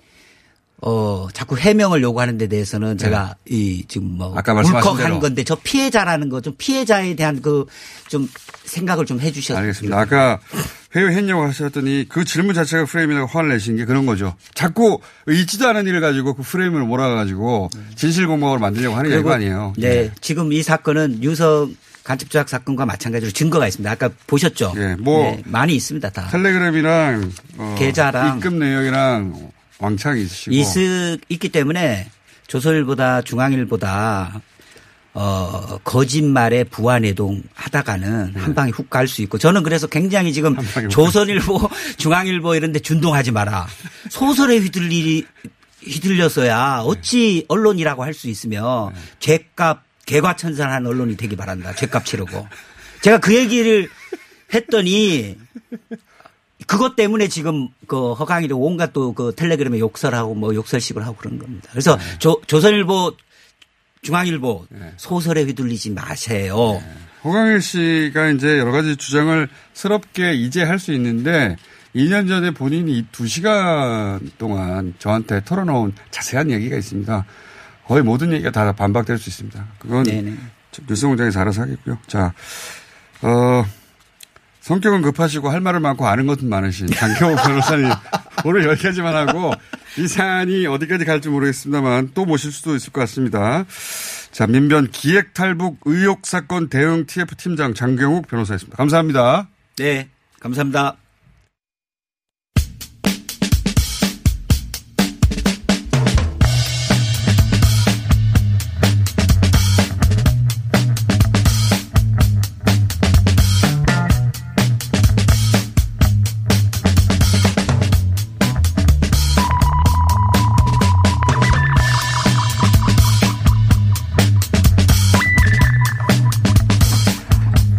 어 0.85 1.29
자꾸 1.33 1.57
해명을 1.57 2.03
요구하는 2.03 2.37
데 2.39 2.49
대해서는 2.49 2.99
제가 2.99 3.37
이 3.49 3.85
지금 3.87 4.19
뭐 4.19 4.31
네. 4.31 4.35
아까. 4.39 4.53
울컥하는 4.53 5.21
건데 5.21 5.45
저 5.45 5.55
피해자라는 5.55 6.29
거 6.29 6.41
좀 6.41 6.55
피해자에 6.59 7.15
대한 7.15 7.41
그 7.41 7.67
좀 8.09 8.29
생각을 8.65 9.07
좀 9.07 9.21
해주셨으면 9.21 9.61
알겠습니다. 9.62 9.99
아까 9.99 10.39
회유했냐고 10.95 11.43
하셨더니 11.45 12.07
그 12.09 12.25
질문 12.25 12.55
자체가 12.55 12.85
프레임이라고 12.85 13.27
화를 13.27 13.51
내신 13.51 13.77
게 13.77 13.85
그런 13.85 14.07
거죠. 14.07 14.35
자꾸 14.55 15.01
있지도 15.29 15.69
않은 15.69 15.87
일을 15.87 16.01
가지고 16.01 16.35
그 16.35 16.43
프레임을 16.43 16.81
몰아가지고 16.83 17.71
진실 17.95 18.27
공방으로 18.27 18.61
만들려고 18.61 18.97
하는 18.97 19.23
게 19.23 19.31
아니에요. 19.31 19.73
네, 19.79 20.11
지금 20.21 20.53
이 20.53 20.63
사건은 20.63 21.23
유성 21.23 21.75
간첩 22.05 22.29
조작 22.31 22.49
사건과 22.49 22.85
마찬가지로 22.85 23.31
증거가 23.31 23.67
있습니다. 23.67 23.91
아까 23.91 24.11
보셨죠? 24.27 24.75
예, 24.77 24.97
뭐 24.97 25.23
네, 25.23 25.43
많이 25.47 25.75
있습니다. 25.77 26.11
다. 26.11 26.29
텔레그램이랑 26.31 27.33
어, 27.59 27.77
계좌랑 27.79 28.39
입금 28.39 28.59
내역이랑 28.59 29.51
왕창 29.79 30.19
있으시고 30.19 30.55
있, 30.55 30.67
있기 31.29 31.49
때문에 31.49 32.09
조선일보다 32.49 33.23
중앙일보다 33.23 34.41
어, 35.14 35.78
거짓말에 35.85 36.64
부안해동 36.64 37.42
하다가는 37.54 38.35
한 38.35 38.54
방에 38.54 38.71
훅 38.71 38.88
갈 38.88 39.07
수 39.07 39.21
있고 39.23 39.37
저는 39.38 39.62
그래서 39.62 39.87
굉장히 39.87 40.33
지금 40.33 40.57
네. 40.57 40.88
조선일보, 40.88 41.69
중앙일보 41.99 42.54
이런 42.54 42.73
데 42.73 42.78
준동하지 42.78 43.31
마라. 43.33 43.66
소설에 44.11 44.57
휘둘리, 44.59 45.26
휘둘려서야 45.85 46.81
어찌 46.85 47.45
언론이라고 47.49 48.02
할 48.04 48.14
수 48.14 48.28
있으며 48.28 48.90
네. 48.95 49.00
죄값 49.19 49.83
개과천선한 50.07 50.87
언론이 50.87 51.16
되기 51.16 51.37
바란다. 51.37 51.75
죄값 51.75 52.04
치르고. 52.07 52.47
제가 53.02 53.19
그 53.19 53.35
얘기를 53.35 53.88
했더니 54.54 55.37
그것 56.66 56.97
때문에 56.97 57.28
지금 57.28 57.69
그 57.87 58.12
허강이도 58.14 58.59
온갖 58.59 58.92
또 58.92 59.12
그 59.12 59.35
텔레그램에 59.37 59.78
욕설하고 59.78 60.35
뭐 60.35 60.54
욕설식을 60.54 61.04
하고 61.04 61.16
그런 61.16 61.38
겁니다. 61.38 61.69
그래서 61.71 61.97
네. 61.97 62.19
조, 62.19 62.40
조선일보 62.47 63.12
중앙일보 64.02 64.66
소설에 64.97 65.44
휘둘리지 65.44 65.90
마세요. 65.92 66.80
네. 66.85 66.94
호강일 67.23 67.61
씨가 67.62 68.30
이제 68.30 68.59
여러 68.59 68.73
가지 68.73 68.97
주장을 68.97 69.49
스럽게 69.75 70.35
이제 70.35 70.64
할 70.64 70.78
수 70.80 70.92
있는데 70.92 71.56
2년 71.94 72.26
전에 72.26 72.50
본인이 72.50 73.06
2시간 73.12 74.18
동안 74.38 74.94
저한테 74.99 75.42
털어놓은 75.44 75.92
자세한 76.11 76.50
얘기가 76.50 76.76
있습니다. 76.76 77.25
거의 77.87 78.02
모든 78.02 78.32
얘기가 78.32 78.50
다 78.50 78.73
반박될 78.73 79.18
수 79.18 79.28
있습니다. 79.28 79.64
그건 79.78 80.02
네네. 80.02 80.37
뉴스 80.88 81.06
공장에서 81.06 81.38
알아서 81.40 81.62
하겠고요. 81.62 81.99
자, 82.09 82.32
어, 83.21 83.64
성격은 84.62 85.02
급하시고 85.02 85.49
할 85.49 85.61
말은 85.61 85.80
많고 85.82 86.09
아는 86.09 86.26
것은 86.26 86.49
많으신 86.49 86.88
장경호 86.88 87.37
변호사님 87.37 87.88
오늘 88.44 88.64
여기까지만 88.64 89.14
하고 89.14 89.52
이 89.99 90.09
사안이 90.09 90.67
어디까지 90.67 91.05
갈지 91.05 91.29
모르겠습니다만 91.29 92.13
또 92.15 92.25
모실 92.25 92.53
수도 92.53 92.75
있을 92.75 92.93
것 92.93 93.01
같습니다. 93.03 93.65
자, 94.31 94.47
민변 94.47 94.91
기획 94.91 95.35
탈북 95.35 95.81
의혹 95.85 96.27
사건 96.27 96.69
대응 96.69 97.07
TF 97.07 97.37
팀장 97.37 97.75
장경욱 97.75 98.27
변호사였습니다. 98.27 98.77
감사합니다. 98.77 99.49
네. 99.77 100.09
감사합니다. 100.41 100.97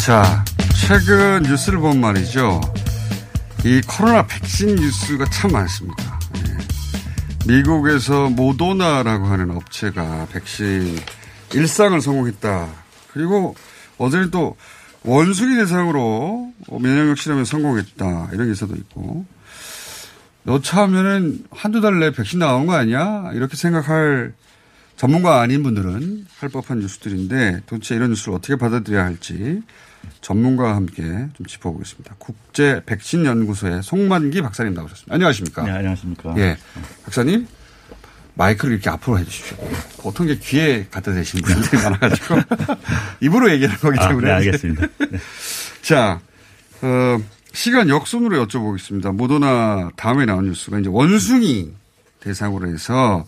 자, 0.06 0.44
최근 0.86 1.44
뉴스를 1.44 1.80
보면 1.80 2.02
말이죠. 2.02 2.60
이 3.64 3.80
코로나 3.88 4.28
백신 4.28 4.76
뉴스가 4.76 5.24
참 5.30 5.54
많습니다. 5.54 6.20
예. 6.46 7.54
미국에서 7.54 8.28
모도나라고 8.28 9.28
하는 9.28 9.52
업체가 9.52 10.28
백신 10.30 11.00
일상을 11.54 12.02
성공했다. 12.02 12.68
그리고 13.14 13.56
어제는 13.98 14.30
또 14.30 14.58
원숭이 15.04 15.56
대상으로 15.56 16.52
면역력 16.70 17.18
실험에 17.18 17.46
성공했다. 17.46 18.32
이런 18.34 18.50
기사도 18.50 18.76
있고. 18.76 19.26
여차하면은 20.46 21.46
한두 21.50 21.80
달 21.80 21.98
내에 22.00 22.12
백신 22.12 22.40
나오는 22.40 22.68
거 22.68 22.74
아니야? 22.74 23.32
이렇게 23.36 23.56
생각할 23.56 24.34
전문가 24.98 25.40
아닌 25.40 25.64
분들은 25.64 26.28
할 26.40 26.50
법한 26.50 26.80
뉴스들인데 26.80 27.62
도대체 27.68 27.96
이런 27.96 28.10
뉴스를 28.10 28.34
어떻게 28.34 28.58
받아들여야 28.58 29.06
할지 29.06 29.62
전문가와 30.22 30.76
함께 30.76 31.02
좀 31.34 31.46
짚어보겠습니다. 31.46 32.16
국제 32.18 32.82
백신 32.86 33.26
연구소의 33.26 33.84
송만기 33.84 34.42
박사님 34.42 34.74
나오셨습니다. 34.74 35.14
안녕하십니까? 35.14 35.64
네, 35.64 35.72
안녕하십니까. 35.72 36.36
예. 36.38 36.58
박사님, 37.04 37.48
마이크를 38.36 38.74
이렇게 38.74 38.90
앞으로 38.90 39.20
해 39.20 39.26
주십시오. 39.26 39.58
보통 40.00 40.28
이게 40.28 40.40
귀에 40.40 40.88
갖다 40.90 41.14
대시는 41.14 41.44
분들이 41.44 41.82
많아가지고 41.84 42.36
입으로 43.22 43.52
얘기하는 43.52 43.80
거기 43.80 44.00
아, 44.00 44.08
때문에. 44.08 44.28
네, 44.28 44.34
알겠습니다. 44.34 44.88
네. 45.00 45.20
자, 45.82 46.20
어, 46.82 47.20
시간 47.54 47.90
역순으로 47.90 48.46
여쭤보겠습니다. 48.46 49.14
모더나 49.16 49.92
다음에 49.96 50.26
나온 50.26 50.46
뉴스가 50.46 50.80
이제 50.80 50.90
원숭이 50.90 51.72
대상으로 52.20 52.68
해서 52.68 53.26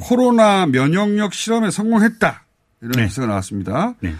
코로나 0.00 0.66
면역력 0.66 1.34
실험에 1.34 1.70
성공했다. 1.70 2.44
이런 2.82 2.92
네. 2.92 3.02
뉴스가 3.04 3.26
나왔습니다. 3.26 3.94
네. 4.00 4.14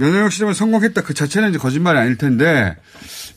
면역력 0.00 0.32
실험에 0.32 0.54
성공했다. 0.54 1.02
그 1.02 1.14
자체는 1.14 1.50
이제 1.50 1.58
거짓말이 1.58 1.98
아닐 1.98 2.16
텐데 2.16 2.76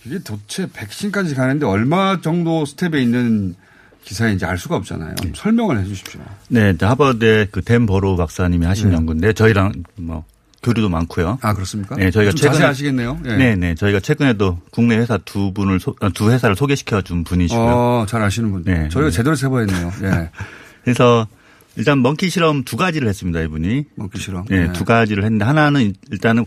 이게 0.06 0.20
도대체 0.20 0.68
백신까지 0.72 1.36
가는데 1.36 1.66
얼마 1.66 2.20
정도 2.22 2.66
스텝에 2.66 3.02
있는 3.02 3.56
기사인지 4.04 4.46
알 4.46 4.58
수가 4.58 4.76
없잖아요. 4.78 5.16
좀 5.16 5.34
설명을 5.36 5.80
해 5.80 5.86
주십시오. 5.86 6.20
네, 6.50 6.72
이제 6.76 6.86
하버드 6.86 7.48
그댄 7.52 7.86
버로 7.86 8.16
박사님이 8.18 8.66
하신 8.66 8.90
네. 8.90 8.96
연구인데 8.96 9.34
저희랑 9.34 9.72
뭐 9.96 10.26
교류도 10.62 10.90
많고요. 10.90 11.40
아, 11.42 11.54
그렇습니까? 11.54 11.96
네, 11.96 12.10
저희가 12.12 12.32
좀 12.32 12.38
최근에 12.38 12.54
자세히 12.54 12.70
아시겠네요. 12.70 13.20
예. 13.26 13.36
네, 13.38 13.56
네. 13.56 13.76
저희가 13.76 14.00
최근에도 14.00 14.60
국내 14.72 14.98
회사 14.98 15.18
두 15.18 15.54
분을 15.54 15.80
소- 15.82 15.96
아, 16.02 16.10
두 16.14 16.32
회사를 16.32 16.56
소개시켜 16.56 17.02
준 17.02 17.24
분이시고요. 17.26 17.66
어, 17.66 18.06
잘 18.08 18.22
아시는 18.22 18.52
분. 18.52 18.64
네, 18.64 18.88
저희가 18.90 19.10
네. 19.10 19.16
제대로 19.16 19.36
세보했네요. 19.36 19.92
예. 20.04 20.30
그래서 20.84 21.28
일단 21.76 22.02
먼키 22.02 22.30
실험 22.30 22.64
두 22.64 22.78
가지를 22.78 23.08
했습니다, 23.08 23.42
이분이. 23.42 23.86
먹기 23.96 24.20
싫어. 24.20 24.44
네, 24.50 24.72
두 24.74 24.86
가지를 24.86 25.24
했는데 25.24 25.46
하나는 25.46 25.94
일단은 26.12 26.46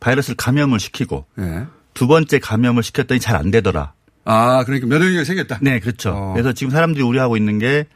바이러스를 0.00 0.36
감염을 0.36 0.80
시키고 0.80 1.26
예. 1.38 1.64
두 1.94 2.06
번째 2.06 2.38
감염을 2.40 2.82
시켰더니 2.82 3.20
잘 3.20 3.36
안 3.36 3.50
되더라. 3.50 3.92
아, 4.24 4.64
그러니까 4.64 4.86
면역력이 4.86 5.24
생겼다. 5.24 5.58
네, 5.62 5.78
그렇죠. 5.80 6.10
어. 6.10 6.32
그래서 6.32 6.52
지금 6.52 6.70
사람들이 6.70 7.02
우려하고 7.04 7.36
있는 7.36 7.58
게 7.58 7.86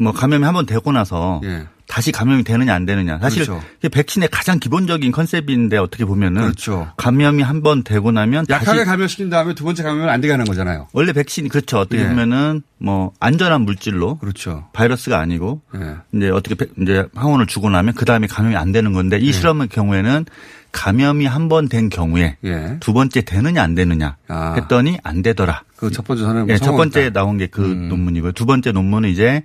뭐 0.00 0.10
감염이 0.12 0.44
한 0.44 0.54
번 0.54 0.66
되고 0.66 0.90
나서 0.90 1.40
예. 1.44 1.68
다시 1.88 2.12
감염이 2.12 2.44
되느냐 2.44 2.74
안 2.74 2.84
되느냐. 2.84 3.18
사실 3.18 3.44
그렇죠. 3.46 3.64
백신의 3.90 4.28
가장 4.30 4.58
기본적인 4.60 5.10
컨셉인데 5.10 5.78
어떻게 5.78 6.04
보면은 6.04 6.42
그렇죠. 6.42 6.92
감염이 6.98 7.42
한 7.42 7.62
번 7.62 7.82
되고 7.82 8.12
나면 8.12 8.44
약하게 8.50 8.84
감염시킨 8.84 9.30
다음에 9.30 9.54
두 9.54 9.64
번째 9.64 9.82
감염은 9.82 10.08
안 10.08 10.20
되게 10.20 10.32
하는 10.32 10.44
거잖아요. 10.44 10.86
원래 10.92 11.12
백신이 11.12 11.48
그렇죠. 11.48 11.78
어떻게 11.78 12.02
예. 12.02 12.06
보면은 12.08 12.62
뭐 12.78 13.12
안전한 13.18 13.62
물질로 13.62 14.18
그렇죠. 14.18 14.68
바이러스가 14.74 15.18
아니고 15.18 15.62
예. 15.76 15.96
이제 16.14 16.28
어떻게 16.30 16.54
백- 16.54 16.72
이제 16.80 17.06
항원을 17.14 17.46
주고 17.46 17.70
나면 17.70 17.94
그 17.94 18.04
다음에 18.04 18.26
감염이 18.26 18.54
안 18.54 18.70
되는 18.70 18.92
건데 18.92 19.18
이 19.18 19.32
실험의 19.32 19.68
경우에는 19.68 20.26
감염이 20.70 21.24
한 21.24 21.48
번 21.48 21.68
된 21.70 21.88
경우에 21.88 22.36
예. 22.44 22.76
두 22.80 22.92
번째 22.92 23.22
되느냐 23.22 23.62
안 23.62 23.74
되느냐 23.74 24.16
아. 24.28 24.52
했더니 24.56 24.98
안 25.02 25.22
되더라. 25.22 25.62
그 25.76 25.90
첫 25.90 26.06
번째 26.06 26.22
선은 26.24 26.48
예, 26.50 26.58
첫 26.58 26.76
번째. 26.76 27.10
나온 27.10 27.38
게그 27.38 27.64
음. 27.64 27.88
논문이고요. 27.88 28.32
두 28.32 28.44
번째 28.44 28.72
논문은 28.72 29.08
이제 29.08 29.42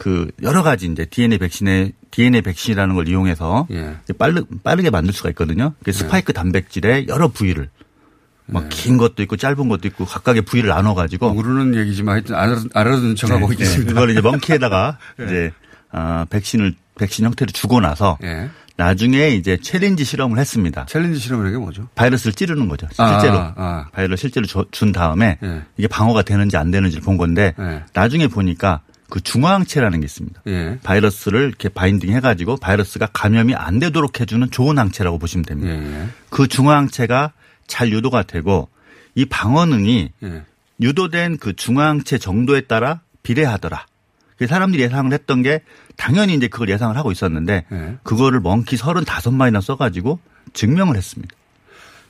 그 0.00 0.30
여러 0.42 0.62
가지 0.62 0.86
이제 0.86 1.04
DNA 1.04 1.36
백신의 1.36 1.92
DNA 2.10 2.40
백신이라는 2.40 2.94
걸 2.94 3.06
이용해서 3.06 3.66
예. 3.70 3.96
빠르, 4.18 4.42
빠르게 4.64 4.88
만들 4.88 5.12
수가 5.12 5.28
있거든요. 5.30 5.74
그 5.84 5.92
스파이크 5.92 6.32
단백질의 6.32 7.06
여러 7.08 7.28
부위를 7.28 7.68
막긴 8.46 8.96
것도 8.96 9.22
있고 9.24 9.36
짧은 9.36 9.68
것도 9.68 9.86
있고 9.88 10.06
각각의 10.06 10.40
부위를 10.42 10.70
나눠 10.70 10.94
가지고 10.94 11.34
모르는 11.34 11.74
얘기지만 11.78 12.14
하여튼 12.14 12.34
알아, 12.34 12.62
알아듣는 12.72 13.14
척하고 13.14 13.48
네, 13.48 13.52
있겠습니다. 13.52 13.92
그걸 13.92 14.08
이제 14.08 14.22
monkey에다가 14.22 14.96
이제 15.22 15.52
아, 15.92 16.24
백신을 16.30 16.74
백신 16.98 17.26
형태로 17.26 17.52
주고 17.52 17.80
나서 17.80 18.16
예. 18.22 18.48
나중에 18.76 19.28
이제 19.28 19.58
challenge 19.58 20.04
실험을 20.04 20.38
했습니다. 20.38 20.86
challenge 20.86 21.18
실험이라는 21.18 21.58
게 21.58 21.62
뭐죠? 21.62 21.88
바이러스를 21.94 22.32
찌르는 22.32 22.68
거죠. 22.68 22.86
아, 22.96 23.20
실제로 23.20 23.38
아. 23.54 23.84
바이러스 23.92 24.22
실제로 24.22 24.46
줘- 24.46 24.64
준 24.70 24.92
다음에 24.92 25.36
예. 25.42 25.62
이게 25.76 25.88
방어가 25.88 26.22
되는지 26.22 26.56
안 26.56 26.70
되는지를 26.70 27.02
본 27.04 27.18
건데 27.18 27.52
예. 27.60 27.82
나중에 27.92 28.28
보니까 28.28 28.80
그 29.10 29.20
중화항체라는 29.20 30.00
게 30.00 30.04
있습니다. 30.06 30.42
예. 30.46 30.78
바이러스를 30.82 31.48
이렇게 31.48 31.68
binding 31.68 32.12
해가지고 32.12 32.56
바이러스가 32.56 33.06
감염이 33.12 33.54
안 33.54 33.78
되도록 33.78 34.20
해주는 34.20 34.50
좋은 34.50 34.78
항체라고 34.78 35.18
보시면 35.18 35.44
예. 35.46 35.54
됩니다. 35.54 35.74
예. 35.74 36.08
그 36.30 36.46
중화항체가 36.46 37.32
잘 37.66 37.92
유도가 37.92 38.22
되고 38.22 38.68
이 39.14 39.24
방어능이 39.26 40.12
예. 40.22 40.44
유도된 40.80 41.38
그 41.38 41.54
중화항체 41.54 42.18
정도에 42.18 42.62
따라 42.62 43.00
비례하더라. 43.22 43.84
그 44.38 44.46
사람들이 44.46 44.82
예상을 44.82 45.12
했던 45.12 45.42
게 45.42 45.62
당연히 45.98 46.34
이제 46.34 46.48
그걸 46.48 46.70
예상을 46.70 46.96
하고 46.96 47.12
있었는데 47.12 47.66
네. 47.68 47.96
그거를 48.02 48.40
먼키 48.40 48.76
35마리나 48.76 49.60
써가지고 49.60 50.18
증명을 50.54 50.96
했습니다. 50.96 51.36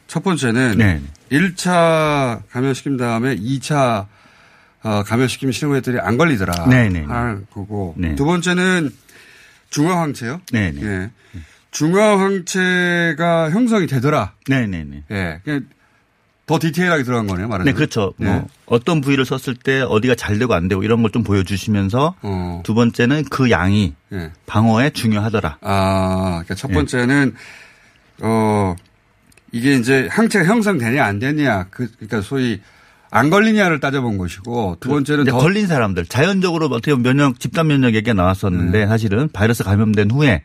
첫 0.06 0.22
번째는 0.22 0.78
네. 0.78 1.02
1차 1.32 2.42
감염시킨 2.50 2.96
다음에 2.96 3.34
2차 3.36 4.06
어, 4.82 5.02
감염시키면 5.04 5.52
실험을 5.52 5.76
했더니 5.78 5.98
안 5.98 6.16
걸리더라. 6.16 6.66
네, 6.68 6.88
네, 6.88 7.00
네. 7.00 7.06
하는 7.06 7.46
거고. 7.52 7.94
네. 7.98 8.14
두 8.14 8.24
번째는 8.24 8.90
중화항체요? 9.70 10.40
네, 10.52 10.72
네. 10.72 10.82
예. 10.84 11.10
중화항체가 11.70 13.50
형성이 13.50 13.86
되더라. 13.86 14.32
네네네. 14.48 15.04
예. 15.10 15.40
그냥 15.44 15.66
더 16.46 16.58
디테일하게 16.58 17.04
들어간 17.04 17.28
거네요, 17.28 17.46
말하자면. 17.46 17.72
네, 17.72 17.76
그렇죠. 17.76 18.12
예. 18.20 18.24
뭐 18.24 18.46
어떤 18.66 19.00
부위를 19.00 19.24
썼을 19.24 19.54
때 19.56 19.82
어디가 19.82 20.16
잘 20.16 20.38
되고 20.38 20.52
안 20.54 20.66
되고 20.66 20.82
이런 20.82 21.02
걸 21.02 21.10
좀 21.12 21.22
보여주시면서 21.22 22.14
어. 22.22 22.62
두 22.64 22.74
번째는 22.74 23.24
그 23.30 23.50
양이 23.50 23.94
예. 24.12 24.32
방어에 24.46 24.90
중요하더라. 24.90 25.58
아, 25.60 26.42
그러니까 26.44 26.46
예. 26.50 26.54
첫 26.56 26.68
번째는 26.72 27.34
어 28.22 28.74
이게 29.52 29.74
이제 29.74 30.08
항체가 30.10 30.44
형성되냐 30.44 31.04
안 31.04 31.18
되냐 31.20 31.66
그 31.70 31.88
그러니까 31.96 32.20
소위 32.20 32.60
안 33.10 33.28
걸리냐를 33.30 33.80
따져본 33.80 34.18
것이고 34.18 34.76
두 34.80 34.88
번째는 34.88 35.22
이제 35.22 35.30
더 35.32 35.38
걸린 35.38 35.66
사람들 35.66 36.06
자연적으로 36.06 36.66
어떻게 36.66 36.92
보면 36.94 37.16
면역 37.16 37.40
집단 37.40 37.66
면역 37.66 37.94
얘기가 37.94 38.14
나왔었는데 38.14 38.78
네. 38.80 38.86
사실은 38.86 39.28
바이러스 39.32 39.64
감염된 39.64 40.10
후에 40.10 40.44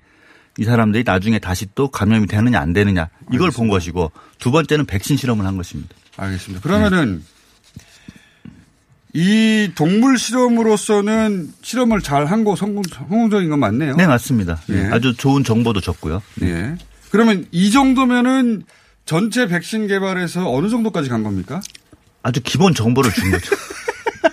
이 0.57 0.63
사람들이 0.63 1.03
나중에 1.05 1.37
다시 1.39 1.67
또 1.75 1.89
감염이 1.89 2.27
되느냐 2.27 2.59
안 2.59 2.73
되느냐 2.73 3.09
이걸 3.31 3.51
본 3.51 3.67
것이고 3.67 4.11
두 4.39 4.51
번째는 4.51 4.85
백신 4.85 5.17
실험을 5.17 5.45
한 5.45 5.57
것입니다. 5.57 5.93
알겠습니다. 6.17 6.61
그러면은 6.63 7.23
이 9.13 9.71
동물 9.75 10.17
실험으로서는 10.17 11.53
실험을 11.61 12.01
잘 12.01 12.25
한 12.25 12.43
거 12.43 12.55
성공 12.55 12.83
성공적인 12.83 13.49
건 13.49 13.59
맞네요. 13.59 13.95
네 13.95 14.07
맞습니다. 14.07 14.59
예. 14.69 14.89
아주 14.91 15.13
좋은 15.15 15.43
정보도 15.43 15.79
줬고요. 15.81 16.21
예. 16.41 16.75
그러면 17.11 17.45
이 17.51 17.71
정도면은 17.71 18.63
전체 19.05 19.47
백신 19.47 19.87
개발에서 19.87 20.51
어느 20.51 20.67
정도까지 20.69 21.07
간 21.09 21.23
겁니까? 21.23 21.61
아주 22.25 22.41
기본 22.41 22.73
정보를 22.73 23.11
준 23.13 23.29
거죠. 23.29 23.55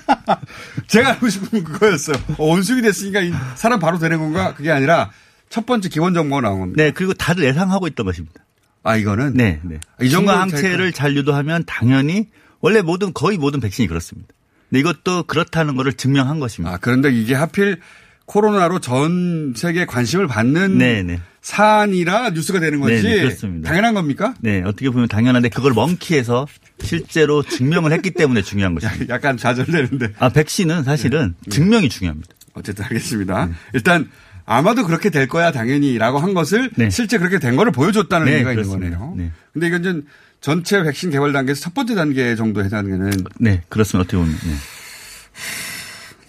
제가 0.88 1.10
알고 1.10 1.28
싶은 1.28 1.62
건 1.62 1.64
그거였어요. 1.64 2.16
어, 2.38 2.46
원숭이 2.46 2.80
됐으니까 2.80 3.20
이 3.20 3.34
사람 3.54 3.80
바로 3.80 3.98
되는 3.98 4.18
건가? 4.18 4.54
그게 4.54 4.70
아니라 4.70 5.10
첫 5.50 5.66
번째 5.66 5.90
기본 5.90 6.14
정보가 6.14 6.40
나온 6.40 6.60
겁니다. 6.60 6.82
네 6.82 6.90
그리고 6.90 7.12
다들 7.12 7.44
예상하고 7.44 7.86
있던 7.88 8.06
것입니다. 8.06 8.42
아, 8.82 8.96
이거는? 8.96 9.34
네, 9.34 9.60
네. 9.62 9.78
이 10.00 10.08
정도는 10.08 10.48
중화항체를 10.48 10.92
잘 10.92 11.14
유도하면 11.14 11.64
당연히 11.66 12.28
원래 12.60 12.80
모든 12.80 13.12
거의 13.12 13.36
모든 13.36 13.60
백신이 13.60 13.88
그렇습니다. 13.88 14.32
근데 14.70 14.80
이것도 14.80 15.24
그렇다는 15.24 15.76
것을 15.76 15.92
증명한 15.92 16.40
것입니다. 16.40 16.74
아, 16.74 16.78
그런데 16.80 17.12
이게 17.12 17.34
하필 17.34 17.78
코로나로 18.24 18.78
전 18.78 19.52
세계 19.54 19.84
관심을 19.84 20.28
받는 20.28 20.78
네, 20.78 21.02
네. 21.02 21.20
사안이라 21.42 22.30
뉴스가 22.30 22.60
되는 22.60 22.80
거지. 22.80 23.02
네, 23.02 23.16
네, 23.16 23.22
그렇습니다. 23.22 23.68
당연한 23.68 23.94
겁니까? 23.94 24.34
네, 24.40 24.62
어떻게 24.64 24.88
보면 24.90 25.08
당연한데 25.08 25.48
그걸 25.48 25.72
먼키에서 25.74 26.46
실제로 26.80 27.42
증명을 27.42 27.92
했기 27.92 28.12
때문에 28.12 28.42
중요한 28.42 28.74
것입니다. 28.74 29.12
약간 29.14 29.36
좌절되는데. 29.36 30.14
아, 30.18 30.28
백신은 30.28 30.84
사실은 30.84 31.34
증명이 31.50 31.88
중요합니다. 31.88 32.32
어쨌든 32.54 32.84
알겠습니다. 32.84 33.48
일단 33.74 34.08
아마도 34.44 34.86
그렇게 34.86 35.10
될 35.10 35.26
거야 35.28 35.52
당연히라고 35.52 36.18
한 36.18 36.32
것을 36.34 36.70
네. 36.76 36.90
실제 36.90 37.18
그렇게 37.18 37.38
된 37.38 37.56
거를 37.56 37.72
보여줬다는 37.72 38.26
네, 38.26 38.32
의미가 38.34 38.52
있는 38.52 38.64
그렇습니다. 38.64 38.98
거네요. 38.98 39.14
네. 39.16 39.32
근데 39.52 39.66
이건 39.66 39.82
좀 39.82 40.02
전체 40.40 40.82
백신 40.82 41.10
개발 41.10 41.32
단계에서 41.32 41.60
첫 41.60 41.74
번째 41.74 41.94
단계 41.94 42.36
정도 42.36 42.64
해당되는 42.64 43.10
네, 43.38 43.62
그렇습니다. 43.68 44.02
어떻게 44.04 44.16
보면. 44.16 44.32
네. 44.32 44.54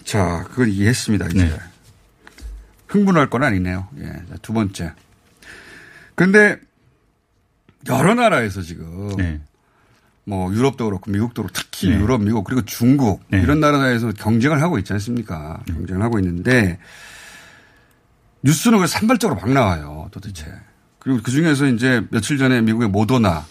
자, 0.06 0.46
그걸 0.50 0.70
이해했습니다, 0.70 1.28
이제. 1.28 1.52
네. 2.94 3.00
흥분할 3.00 3.30
건 3.30 3.44
아니네요. 3.44 3.88
예. 4.00 4.04
자, 4.04 4.36
두 4.42 4.54
번째. 4.54 4.94
근데 6.16 6.58
여러 7.88 8.14
나라에서 8.14 8.62
지금 8.62 9.16
네. 9.18 9.42
뭐 10.26 10.54
유럽도 10.54 10.86
그렇고 10.86 11.12
미국도 11.12 11.42
그렇고 11.42 11.54
특히 11.54 11.90
네. 11.90 12.00
유럽, 12.00 12.22
미국 12.22 12.44
그리고 12.44 12.62
중국 12.62 13.24
네. 13.30 13.42
이런 13.42 13.60
나라에서 13.60 14.12
경쟁을 14.12 14.62
하고 14.62 14.78
있지 14.78 14.94
않습니까? 14.94 15.64
경쟁을 15.68 16.02
하고 16.02 16.20
있는데 16.20 16.80
뉴스는 18.44 18.80
왜 18.80 18.88
산발적으로 18.88 19.40
막 19.40 19.50
나와요 19.50 20.10
도대체. 20.12 20.46
그리고 21.00 21.20
그 21.24 21.32
중에서 21.32 21.66
이제 21.66 22.06
며칠 22.12 22.38
전에 22.38 22.62
미국의 22.62 22.90
모더나 22.90 23.46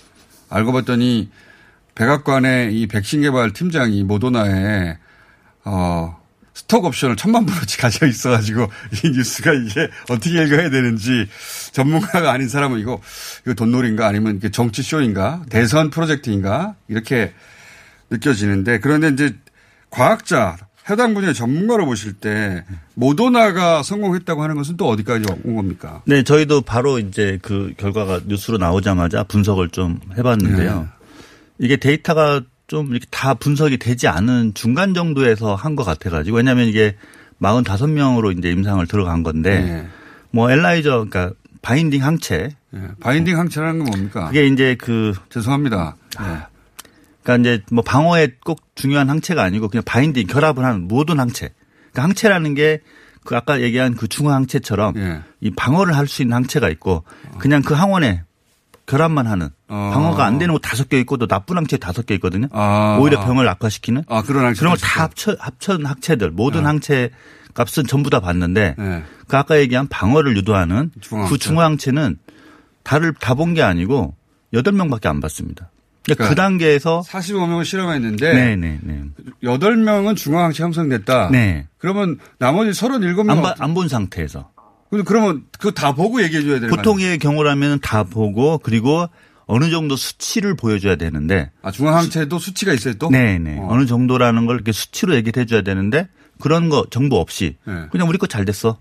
알고 0.49 0.73
봤더니 0.73 1.31
백악관의 1.95 2.81
이 2.81 2.87
백신 2.87 3.23
개발 3.23 3.53
팀장이 3.53 4.05
모더나에 4.05 4.99
어 5.65 6.22
스톡 6.73 6.87
옵션을 6.87 7.17
천만 7.17 7.45
불어치 7.45 7.77
가지고 7.77 8.07
있어가지고 8.07 8.67
이 9.05 9.11
뉴스가 9.11 9.53
이게 9.53 9.91
어떻게 10.09 10.43
읽어야 10.43 10.71
되는지 10.71 11.29
전문가가 11.73 12.33
아닌 12.33 12.49
사람은 12.49 12.81
이거 12.81 12.99
이거 13.45 13.53
돈놀이인가 13.53 14.07
아니면 14.07 14.41
정치 14.53 14.83
쇼인가 14.83 15.43
대선 15.51 15.91
프로젝트인가 15.91 16.75
이렇게 16.89 17.35
느껴지는데 18.09 18.81
그런데 18.81 19.09
이제 19.09 19.37
과학자 19.91 20.57
해당 20.89 21.13
분야의 21.13 21.35
전문가로 21.35 21.85
보실 21.85 22.15
때 22.15 22.65
모더나가 22.95 23.83
성공했다고 23.83 24.43
하는 24.43 24.57
것은 24.57 24.79
또 24.79 24.89
어디까지 24.89 25.27
온 25.45 25.55
겁니까? 25.55 26.01
네, 26.07 26.23
저희도 26.23 26.63
바로 26.63 26.99
이제 26.99 27.39
그 27.43 27.75
결과가 27.77 28.23
뉴스로 28.27 28.57
나오자마자 28.57 29.25
분석을 29.25 29.69
좀 29.69 30.01
해봤는데요. 30.17 30.81
네. 30.81 30.87
이게 31.59 31.77
데이터가 31.77 32.41
좀 32.73 32.89
이렇게 32.91 33.05
다 33.11 33.35
분석이 33.35 33.77
되지 33.77 34.09
않은 34.09 34.55
중간 34.55 34.95
정도에서 34.95 35.55
한 35.55 35.77
것 35.77 35.85
같아가지고 35.85 36.39
왜냐하면 36.39 36.69
이게 36.69 36.97
45명으로 37.43 38.39
이제 38.39 38.51
임상을 38.51 38.87
들어간 38.87 39.23
건데 39.23 39.61
네. 39.61 39.89
뭐 40.31 40.51
엘라이저 40.51 41.05
그러니까 41.07 41.33
바인딩 41.61 42.03
항체 42.03 42.49
예, 42.75 42.79
바인딩 43.01 43.39
항체라는 43.39 43.81
건 43.81 43.87
뭡니까? 43.91 44.27
그게 44.29 44.47
이제 44.47 44.75
그 44.79 45.13
죄송합니다. 45.29 45.97
네. 46.19 46.25
그러니까 47.23 47.51
이제 47.51 47.63
뭐 47.71 47.85
방어에 47.85 48.37
꼭 48.43 48.63
중요한 48.75 49.11
항체가 49.11 49.43
아니고 49.43 49.69
그냥 49.69 49.85
바인딩 49.85 50.27
결합을 50.27 50.65
하는 50.65 50.89
모든 50.89 51.21
항체. 51.21 51.51
그러니까 51.93 52.05
항체라는 52.05 52.55
게 52.55 52.81
그 53.25 53.37
아까 53.37 53.61
얘기한 53.61 53.95
그 53.95 54.09
중화 54.09 54.35
항체처럼 54.35 54.97
예. 54.97 55.21
이 55.41 55.51
방어를 55.51 55.97
할 55.97 56.09
수 56.09 56.23
있는 56.23 56.35
항체가 56.37 56.69
있고 56.71 57.05
그냥 57.39 57.63
그 57.63 57.75
항원에 57.75 58.25
결합만 58.93 59.27
하는 59.27 59.49
어. 59.69 59.91
방어가 59.95 60.25
안 60.27 60.39
되는 60.39 60.53
거 60.53 60.59
다섯 60.59 60.89
개 60.89 60.99
있고 61.01 61.17
또 61.17 61.27
나쁜 61.27 61.57
항체 61.57 61.79
다섯 61.79 62.05
개 62.05 62.15
있거든요. 62.15 62.47
아. 62.53 62.99
오히려 63.01 63.25
병을 63.25 63.49
악화시키는 63.49 64.05
아 64.09 64.23
그런 64.23 64.45
항체 64.45 64.59
그런 64.61 64.75
걸 64.75 64.81
다 64.81 65.03
합쳐 65.05 65.35
합천 65.39 65.87
항체들 65.87 66.31
모든 66.31 66.67
항체 66.67 67.11
값은 67.55 67.87
전부 67.87 68.11
다 68.11 68.21
봤는데 68.21 68.75
네. 68.79 69.03
그 69.29 69.37
아까 69.37 69.59
얘기한 69.59 69.89
방어를 69.89 70.37
유도하는 70.37 70.91
중화항체. 71.01 71.33
그 71.33 71.39
중화항체는 71.39 72.19
다를 72.83 73.15
다 73.15 73.35
본 73.35 73.55
게 73.55 73.63
아니고 73.63 74.15
여덟 74.53 74.75
명밖에 74.75 75.09
안 75.09 75.21
봤습니다. 75.21 75.71
그러니까 76.05 76.25
그 76.29 76.35
그러니까 76.35 76.43
단계에서 76.43 77.03
45명을 77.07 77.65
실험했는데 77.65 78.33
네, 78.35 78.57
네, 78.57 78.79
네. 78.83 79.03
8명은 79.45 80.17
중화항체 80.17 80.63
형성됐다. 80.65 81.31
네. 81.31 81.69
그러면 81.79 82.19
나머지 82.39 82.71
37명 82.71 83.31
안, 83.31 83.41
봐- 83.43 83.55
안본 83.59 83.89
상태에서. 83.89 84.51
그러면 85.07 85.45
그거 85.59 85.71
다 85.71 85.95
보고 85.95 86.23
얘기해 86.23 86.43
줘야 86.43 86.55
되는 86.55 86.69
거 86.69 86.77
보통의 86.77 87.19
경우라면 87.19 87.81
다 87.81 88.05
보고 88.05 88.59
그리고 88.59 89.09
어느 89.47 89.71
정도 89.71 89.97
수치를 89.97 90.55
보여줘야 90.55 90.97
되는데. 90.97 91.51
아, 91.63 91.71
중화항체도 91.71 92.39
수 92.39 92.55
치가 92.55 92.73
있어요 92.73 92.95
또? 92.95 93.09
네네. 93.11 93.59
어. 93.59 93.69
어. 93.69 93.77
느 93.79 93.87
정도라는 93.87 94.47
걸 94.47 94.57
이렇게 94.57 94.73
수치로 94.73 95.15
얘기를 95.15 95.41
해줘야 95.41 95.63
되는데 95.63 96.09
그런 96.41 96.69
거 96.69 96.85
정보 96.91 97.17
없이 97.17 97.57
네. 97.67 97.87
그냥 97.91 98.09
우리 98.09 98.19
거 98.19 98.27
잘 98.27 98.45
됐어. 98.45 98.79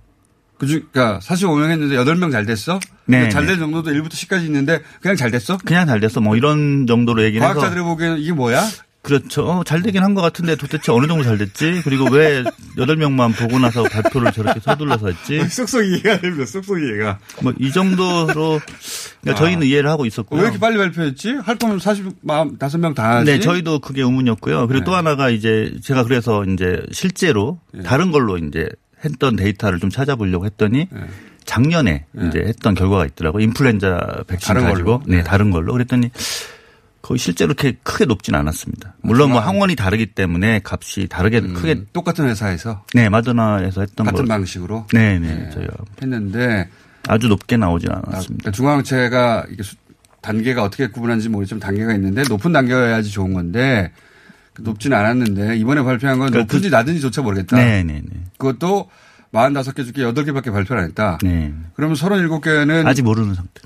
그중, 0.58 0.84
그러니까 0.92 1.20
45명 1.24 1.72
했는데 1.72 1.96
8명 1.96 2.32
잘 2.32 2.46
됐어? 2.46 2.80
네, 3.06 3.30
잘된 3.30 3.56
네. 3.56 3.60
정도도 3.60 3.90
1부터 3.92 4.12
10까지 4.12 4.46
있는데 4.46 4.82
그냥 5.02 5.16
잘 5.18 5.32
됐어? 5.32 5.58
그냥 5.58 5.88
잘 5.88 6.00
됐어. 6.00 6.22
뭐 6.22 6.36
이런 6.38 6.86
정도로 6.86 7.24
얘기를 7.24 7.42
해서. 7.46 7.56
과학자들이 7.56 7.84
보기에는 7.84 8.20
이게 8.20 8.32
뭐야? 8.32 8.62
그렇죠. 9.02 9.44
어, 9.50 9.64
잘 9.64 9.82
되긴 9.82 10.04
한 10.04 10.14
것 10.14 10.22
같은데 10.22 10.56
도대체 10.56 10.92
어느 10.92 11.08
정도 11.08 11.24
잘 11.24 11.38
됐지? 11.38 11.82
그리고 11.84 12.06
왜 12.12 12.44
여덟 12.78 12.98
명만 12.98 13.32
보고 13.34 13.58
나서 13.60 13.84
발표를 13.84 14.32
저렇게 14.32 14.60
서둘러서 14.60 15.08
했지? 15.08 15.44
쏙쏙 15.50 15.84
이해가 15.86 16.20
됩니다. 16.20 16.46
쏙쏙 16.46 16.78
이해가. 16.82 17.18
뭐 17.42 17.54
이 17.60 17.72
정도로 17.72 18.60
그러니까 19.22 19.44
저희는 19.44 19.66
이해를 19.68 19.90
하고 19.90 20.04
왜 20.04 20.08
있었고요. 20.08 20.42
이렇게 20.44 20.60
빨리 20.60 20.78
발표했지? 20.78 21.34
할 21.44 21.56
거면 21.58 21.80
45명 21.80 22.94
다 22.96 23.18
하지? 23.18 23.32
네, 23.32 23.40
저희도 23.40 23.80
그게 23.80 24.02
의문이었고요. 24.04 24.68
그리고 24.68 24.84
네. 24.84 24.86
또 24.86 24.96
하나가 24.96 25.30
이제 25.30 25.74
제가 25.84 26.04
그래서 26.04 26.44
이제 26.46 26.82
실제로 26.92 27.60
네. 27.74 27.82
다른 27.84 28.12
걸로 28.12 28.38
이제 28.38 28.70
했던 29.04 29.36
데이터를 29.36 29.80
좀 29.80 29.90
찾아보려고 29.90 30.46
했더니 30.46 30.88
네. 30.92 31.00
작년에 31.46 32.06
이제 32.28 32.40
했던 32.40 32.76
결과가 32.76 33.06
있더라고요. 33.08 33.42
인플루엔자 33.44 34.26
백신 34.28 34.48
다른 34.48 34.64
가지고 34.70 34.86
걸로? 35.00 35.04
네, 35.08 35.18
네. 35.18 35.24
다른 35.24 35.50
걸로 35.50 35.74
그랬더니 35.74 36.12
거의 37.02 37.18
실제로 37.18 37.48
이렇게 37.50 37.78
크게 37.84 38.06
높진 38.06 38.36
않았습니다. 38.36 38.96
물론 39.02 39.30
뭐 39.32 39.40
정말. 39.40 39.48
항원이 39.56 39.76
다르기 39.76 40.08
때문에 40.08 40.62
값이 40.64 41.08
다르게 41.10 41.40
음, 41.40 41.54
크게 41.54 41.86
똑같은 41.94 42.28
회사에서 42.28 42.84
네 42.94 43.10
마더나에서 43.10 43.82
했던 43.82 44.06
같은 44.06 44.18
걸 44.18 44.28
방식으로 44.28 44.86
네, 44.94 45.18
네, 45.20 45.36
네. 45.36 45.50
저희가 45.50 45.74
했는데 46.02 46.70
아주 47.08 47.28
높게 47.28 47.58
나오진 47.58 47.90
아, 47.92 47.96
않았습니다. 48.06 48.42
그러니까 48.44 48.52
중앙체가 48.52 49.46
이게 49.52 49.64
수- 49.64 49.76
단계가 50.22 50.62
어떻게 50.64 50.88
구분하는지 50.88 51.30
모르지만 51.30 51.60
단계가 51.60 51.94
있는데 51.96 52.22
높은 52.30 52.52
단계여야지 52.52 53.10
좋은 53.12 53.34
건데 53.34 53.92
높지는 54.60 54.96
않았는데 54.98 55.58
이번에 55.58 55.82
발표한 55.82 56.20
건 56.20 56.30
그러니까 56.30 56.54
높은지 56.54 56.70
낮은지조차 56.70 57.24
모르겠다. 57.24 57.58
네, 57.58 57.84
네, 57.84 58.02
네. 58.04 58.24
그것도 58.38 58.90
45개 59.34 59.78
중에 59.96 60.06
8개밖에 60.06 60.52
발표를 60.52 60.84
안 60.84 60.90
했다. 60.90 61.18
네. 61.24 61.52
그러면 61.74 61.96
37개는 61.96 62.86
아직 62.86 63.02
모르는 63.02 63.34
상태. 63.34 63.62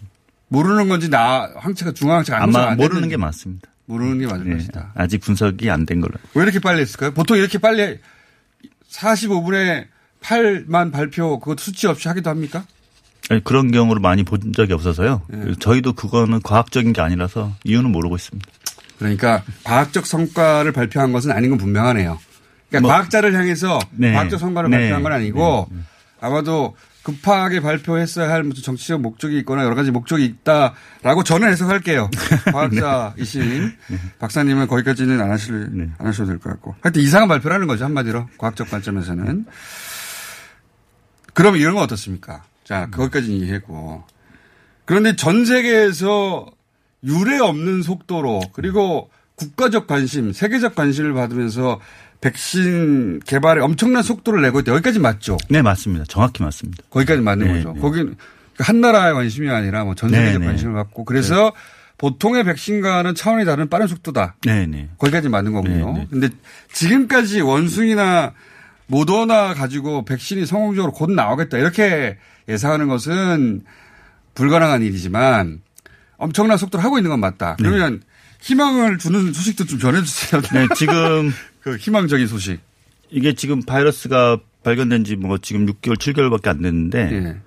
모르는 0.47 0.87
건지 0.89 1.09
나 1.09 1.49
항체가 1.55 1.91
중앙항체가 1.93 2.37
안 2.43 2.55
아마 2.55 2.75
모르는 2.75 3.09
게 3.09 3.17
맞습니다. 3.17 3.67
모르는 3.87 4.19
게 4.19 4.27
맞을 4.27 4.45
네. 4.49 4.55
것이다. 4.55 4.91
아직 4.95 5.19
분석이 5.19 5.69
안 5.69 5.85
된 5.85 6.01
걸로. 6.01 6.13
왜 6.33 6.43
이렇게 6.43 6.59
빨리 6.59 6.81
했을까요? 6.81 7.13
보통 7.13 7.37
이렇게 7.37 7.57
빨리 7.57 7.99
45분에 8.91 9.85
8만 10.21 10.91
발표 10.91 11.39
그것 11.39 11.59
수치 11.59 11.87
없이 11.87 12.07
하기도 12.07 12.29
합니까? 12.29 12.65
아니, 13.29 13.43
그런 13.43 13.71
경우를 13.71 14.01
많이 14.01 14.23
본 14.23 14.53
적이 14.53 14.73
없어서요. 14.73 15.23
네. 15.27 15.53
저희도 15.59 15.93
그거는 15.93 16.41
과학적인 16.41 16.93
게 16.93 17.01
아니라서 17.01 17.51
이유는 17.63 17.91
모르고 17.91 18.15
있습니다. 18.15 18.47
그러니까 18.99 19.43
과학적 19.63 20.05
성과를 20.05 20.71
발표한 20.71 21.11
것은 21.11 21.31
아닌 21.31 21.49
건 21.49 21.59
분명하네요. 21.59 22.19
그러니까 22.69 22.81
뭐- 22.87 22.91
과학자를 22.91 23.33
향해서 23.33 23.79
네. 23.91 24.13
과학적 24.13 24.39
성과를 24.39 24.69
네. 24.69 24.77
발표한 24.77 25.03
건 25.03 25.11
아니고 25.11 25.67
아마도 26.21 26.75
급하게 27.05 27.59
발표했어야 27.59 28.31
할 28.31 28.43
무슨 28.43 28.63
정치적 28.63 28.99
목적이 28.99 29.37
있거나 29.39 29.63
여러 29.63 29.75
가지 29.75 29.91
목적이 29.91 30.25
있다라고 30.25 31.23
저는 31.23 31.49
해석할게요. 31.51 32.09
과학자이신 32.51 33.71
박사님은 34.17 34.65
거기까지는 34.65 35.21
안 35.21 35.29
하실, 35.29 35.69
네. 35.71 35.89
안 35.99 36.07
하셔도 36.07 36.29
될 36.29 36.39
것 36.39 36.49
같고. 36.49 36.73
하여튼 36.81 37.03
이상한 37.03 37.27
발표라는 37.27 37.67
거죠. 37.67 37.85
한마디로. 37.85 38.27
과학적 38.39 38.71
관점에서는. 38.71 39.45
그럼 41.35 41.57
이런 41.57 41.75
건 41.75 41.83
어떻습니까? 41.83 42.43
자, 42.63 42.87
거기까지는 42.89 43.37
이해했고. 43.37 44.03
그런데 44.85 45.15
전 45.15 45.45
세계에서 45.45 46.47
유례 47.03 47.37
없는 47.37 47.83
속도로 47.83 48.41
그리고 48.53 49.11
국가적 49.35 49.85
관심, 49.85 50.33
세계적 50.33 50.73
관심을 50.73 51.13
받으면서 51.13 51.79
백신 52.25 53.19
개발에 53.25 53.61
엄청난 53.61 54.01
속도를 54.01 54.41
내고 54.41 54.59
있다. 54.59 54.71
여기까지 54.71 54.99
맞죠? 54.99 55.37
네, 55.47 55.61
맞습니다. 55.61 56.05
정확히 56.07 56.41
맞습니다. 56.41 56.83
거기까지 56.89 57.21
맞는 57.21 57.45
네, 57.47 57.53
거죠. 57.53 57.73
네. 57.73 57.79
거긴 57.81 58.15
한 58.57 58.81
나라의 58.81 59.13
관심이 59.13 59.47
아니라 59.49 59.83
뭐 59.83 59.93
전 59.93 60.09
세계적 60.09 60.33
네, 60.33 60.39
네. 60.39 60.45
관심을 60.47 60.73
받고 60.73 61.05
그래서 61.05 61.53
보통의 61.99 62.43
백신과는 62.43 63.13
차원이 63.13 63.45
다른 63.45 63.69
빠른 63.69 63.85
속도다. 63.87 64.37
네, 64.43 64.65
네. 64.65 64.89
거기까지 64.97 65.29
맞는 65.29 65.53
거군요. 65.53 65.93
네, 65.93 65.99
네. 65.99 66.07
근데 66.09 66.29
지금까지 66.73 67.41
원숭이나 67.41 68.33
모더나 68.87 69.53
가지고 69.53 70.03
백신이 70.05 70.45
성공적으로 70.47 70.93
곧 70.93 71.11
나오겠다. 71.11 71.57
이렇게 71.59 72.17
예상하는 72.49 72.87
것은 72.87 73.61
불가능한 74.33 74.81
일이지만 74.81 75.61
엄청난 76.17 76.57
속도로 76.57 76.83
하고 76.83 76.97
있는 76.97 77.11
건 77.11 77.19
맞다. 77.19 77.55
그러면 77.59 78.01
희망을 78.41 78.97
주는 78.97 79.31
소식도 79.31 79.65
좀 79.65 79.79
전해주세요. 79.79 80.41
네, 80.53 80.67
지금 80.75 81.31
그 81.65 81.77
희망적인 81.77 82.27
소식. 82.27 82.59
이게 83.09 83.33
지금 83.33 83.63
바이러스가 83.63 84.37
발견된 84.63 85.03
지 85.03 85.15
뭐 85.15 85.39
지금 85.39 85.65
6개월, 85.65 85.97
7개월밖에 85.97 86.47
안 86.47 86.61
됐는데 86.61 87.09
예. 87.11 87.37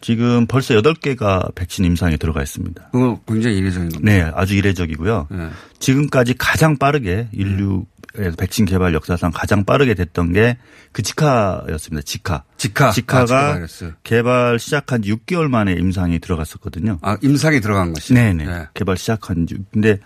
지금 0.00 0.46
벌써 0.46 0.74
8개가 0.74 1.54
백신 1.54 1.84
임상에 1.84 2.16
들어가 2.16 2.42
있습니다. 2.42 2.88
그거 2.90 3.20
굉장히 3.26 3.58
이례적인 3.58 3.88
겁니다. 3.90 4.12
네, 4.12 4.30
아주 4.34 4.54
이례적이고요. 4.56 5.28
예. 5.32 5.48
지금까지 5.78 6.34
가장 6.36 6.76
빠르게 6.76 7.28
인류의 7.32 8.32
백신 8.36 8.64
개발 8.66 8.94
역사상 8.94 9.30
가장 9.32 9.64
빠르게 9.64 9.94
됐던 9.94 10.32
게 10.32 10.58
그 10.90 11.02
지카였습니다. 11.02 12.02
지카. 12.06 12.42
지카. 12.56 12.88
아, 12.88 12.90
지카 12.90 13.26
지카가 13.26 13.52
바이러스. 13.52 13.92
개발 14.02 14.58
시작한 14.58 15.02
지 15.02 15.12
6개월 15.12 15.48
만에 15.48 15.72
임상이 15.74 16.18
들어갔었거든요. 16.20 16.98
아, 17.02 17.16
임상에 17.22 17.60
들어간 17.60 17.92
것이. 17.92 18.14
네네. 18.14 18.44
네. 18.46 18.66
개발 18.74 18.96
시작한 18.96 19.46
지. 19.46 19.56
근데 19.72 19.98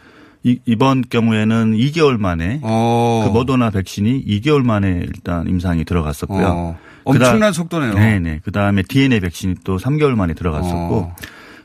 이, 0.43 0.59
이번 0.65 1.05
경우에는 1.09 1.73
2개월 1.77 2.19
만에 2.19 2.61
어. 2.63 3.25
그 3.27 3.31
모더나 3.31 3.71
백신이 3.71 4.25
2개월 4.25 4.65
만에 4.65 5.03
일단 5.05 5.47
임상이 5.47 5.85
들어갔었고요. 5.85 6.47
어. 6.47 6.79
엄청난 7.05 7.53
속도네요. 7.53 7.95
네네. 7.95 8.41
그 8.45 8.53
다음에 8.53 8.83
DNA 8.83 9.21
백신이 9.21 9.57
또 9.65 9.77
3개월 9.77 10.15
만에 10.15 10.35
들어갔었고. 10.35 10.97
어. 10.97 11.17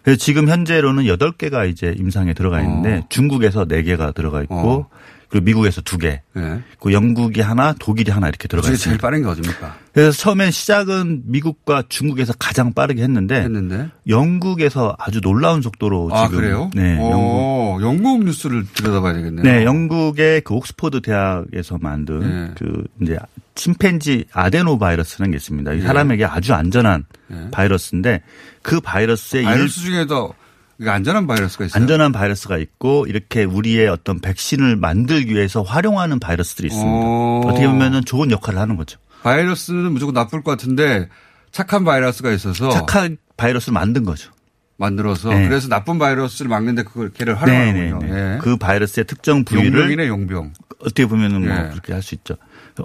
그래서 0.04 0.20
지금 0.20 0.48
현재로는 0.48 1.06
8개가 1.06 1.70
이제 1.70 1.96
임상에 1.98 2.34
들어가 2.34 2.62
있는데 2.62 2.98
어. 2.98 3.06
중국에서 3.10 3.66
4개가 3.66 4.14
들어가 4.14 4.42
있고 4.44 4.56
어. 4.56 4.88
그리고 5.36 5.44
미국에서 5.44 5.82
2개, 5.82 6.22
예. 6.38 6.62
그 6.80 6.94
영국이 6.94 7.42
하나, 7.42 7.74
독일이 7.78 8.10
하나 8.10 8.30
이렇게 8.30 8.48
들어가 8.48 8.62
그중에 8.70 8.78
제일 8.78 8.94
있습니다. 8.96 9.02
빠른 9.02 9.22
게 9.22 9.28
어딥니까? 9.28 9.76
그래서 9.94 10.12
처음엔 10.18 10.52
시작은 10.52 11.24
미국과 11.26 11.84
중국에서 11.90 12.32
가장 12.40 12.74
빠르게 12.74 13.04
했는데 13.04 13.42
했는데. 13.42 13.90
영국에서 14.08 14.96
아주 14.98 15.20
놀라운 15.20 15.62
속도로 15.62 16.10
아, 16.14 16.26
지금 16.28 16.40
그래요? 16.40 16.70
네, 16.74 16.96
영국 16.96 17.12
어, 17.12 17.78
영국 17.82 18.24
뉴스를 18.24 18.66
들여다봐야 18.74 19.14
되겠네요. 19.14 19.44
네, 19.44 19.66
영국의 19.66 20.42
그 20.42 20.54
옥스퍼드 20.54 21.02
대학에서 21.02 21.78
만든 21.82 22.20
네. 22.20 22.52
그 22.58 22.84
이제 23.02 23.18
침팬지 23.56 24.26
아데노 24.32 24.78
바이러스라는 24.80 25.32
게 25.32 25.36
있습니다. 25.38 25.74
이 25.74 25.78
네. 25.80 25.84
사람에게 25.86 26.24
아주 26.26 26.54
안전한 26.54 27.06
네. 27.28 27.50
바이러스인데 27.52 28.22
그 28.62 28.80
바이러스의 28.80 29.44
일- 29.44 29.50
바이러스 29.50 29.82
중에도 29.82 30.34
이게 30.80 30.90
안전한 30.90 31.26
바이러스가 31.28 31.66
있어요. 31.66 31.82
안전한 31.82 32.12
바이러스가 32.12 32.58
있고 32.58 33.06
이렇게 33.08 33.44
우리의 33.44 33.88
어떤 33.88 34.20
백신을 34.20 34.76
만들기 34.76 35.34
위해서 35.34 35.62
활용하는 35.62 36.20
바이러스들이 36.20 36.68
있습니다. 36.68 36.92
어. 36.94 37.42
어떻게 37.46 37.68
보면은 37.68 38.04
좋은 38.06 38.32
역할을 38.32 38.60
하는 38.60 38.76
거죠. 38.76 39.00
바이러스는 39.24 39.92
무조건 39.94 40.14
나쁠 40.14 40.44
것 40.44 40.52
같은데 40.52 41.10
착한 41.52 41.84
바이러스가 41.86 42.32
있어서 42.32 42.70
착한 42.70 43.18
바이러스를 43.38 43.74
만든 43.74 44.04
거죠. 44.04 44.32
만들어서 44.78 45.30
네. 45.30 45.48
그래서 45.48 45.70
나쁜 45.70 45.98
바이러스를 45.98 46.50
막는데 46.50 46.84
그걸 46.84 47.10
걔를 47.14 47.42
활용하는군요. 47.42 48.14
예. 48.14 48.38
그 48.42 48.58
바이러스의 48.58 49.06
특정 49.06 49.46
부위를 49.46 49.68
용병이네 49.74 50.08
용병. 50.10 50.52
어떻게 50.80 51.06
보면은 51.06 51.46
뭐 51.48 51.56
예. 51.56 51.70
그렇게 51.70 51.94
할 51.94 52.02
수 52.02 52.14
있죠. 52.16 52.36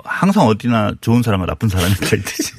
항상 0.04 0.46
어디나 0.46 0.92
좋은 1.00 1.22
사람과 1.22 1.46
나쁜 1.46 1.68
사람이 1.68 1.92
다 1.98 2.16
있듯이 2.16 2.52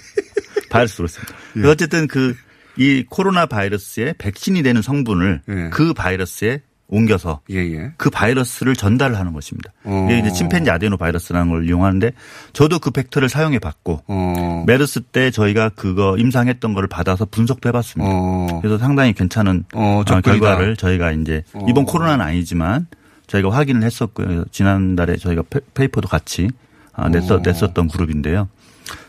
바이러스로 0.69 1.07
습니다 1.07 1.33
예. 1.57 1.67
어쨌든 1.67 2.07
그 2.07 2.35
이 2.81 3.05
코로나 3.07 3.45
바이러스의 3.45 4.15
백신이 4.17 4.63
되는 4.63 4.81
성분을 4.81 5.41
예. 5.49 5.69
그 5.71 5.93
바이러스에 5.93 6.61
옮겨서 6.87 7.39
예예. 7.49 7.91
그 7.97 8.09
바이러스를 8.09 8.75
전달을 8.75 9.17
하는 9.19 9.33
것입니다. 9.33 9.71
어. 9.83 10.07
이게 10.09 10.19
이제 10.19 10.31
침팬지 10.31 10.71
아데노 10.71 10.97
바이러스라는 10.97 11.49
걸 11.51 11.67
이용하는데 11.67 12.11
저도 12.53 12.79
그 12.79 12.89
벡터를 12.91 13.29
사용해 13.29 13.59
봤고 13.59 14.01
어. 14.07 14.63
메르스 14.65 15.01
때 15.01 15.29
저희가 15.31 15.69
그거 15.69 16.17
임상했던 16.17 16.73
거를 16.73 16.89
받아서 16.89 17.25
분석도 17.25 17.69
해봤습니다. 17.69 18.11
어. 18.11 18.59
그래서 18.61 18.77
상당히 18.79 19.13
괜찮은 19.13 19.63
어, 19.75 20.01
어. 20.05 20.21
결과를 20.21 20.75
저희가 20.75 21.11
이제 21.11 21.43
어. 21.53 21.65
이번 21.69 21.85
코로나는 21.85 22.25
아니지만 22.25 22.87
저희가 23.27 23.51
확인을 23.51 23.83
했었고요. 23.83 24.45
지난달에 24.51 25.15
저희가 25.17 25.43
pa- 25.49 25.59
paper도 25.75 26.07
같이 26.09 26.49
아, 26.93 27.07
냈었, 27.09 27.31
어. 27.31 27.41
냈었던 27.45 27.87
그룹인데요. 27.87 28.49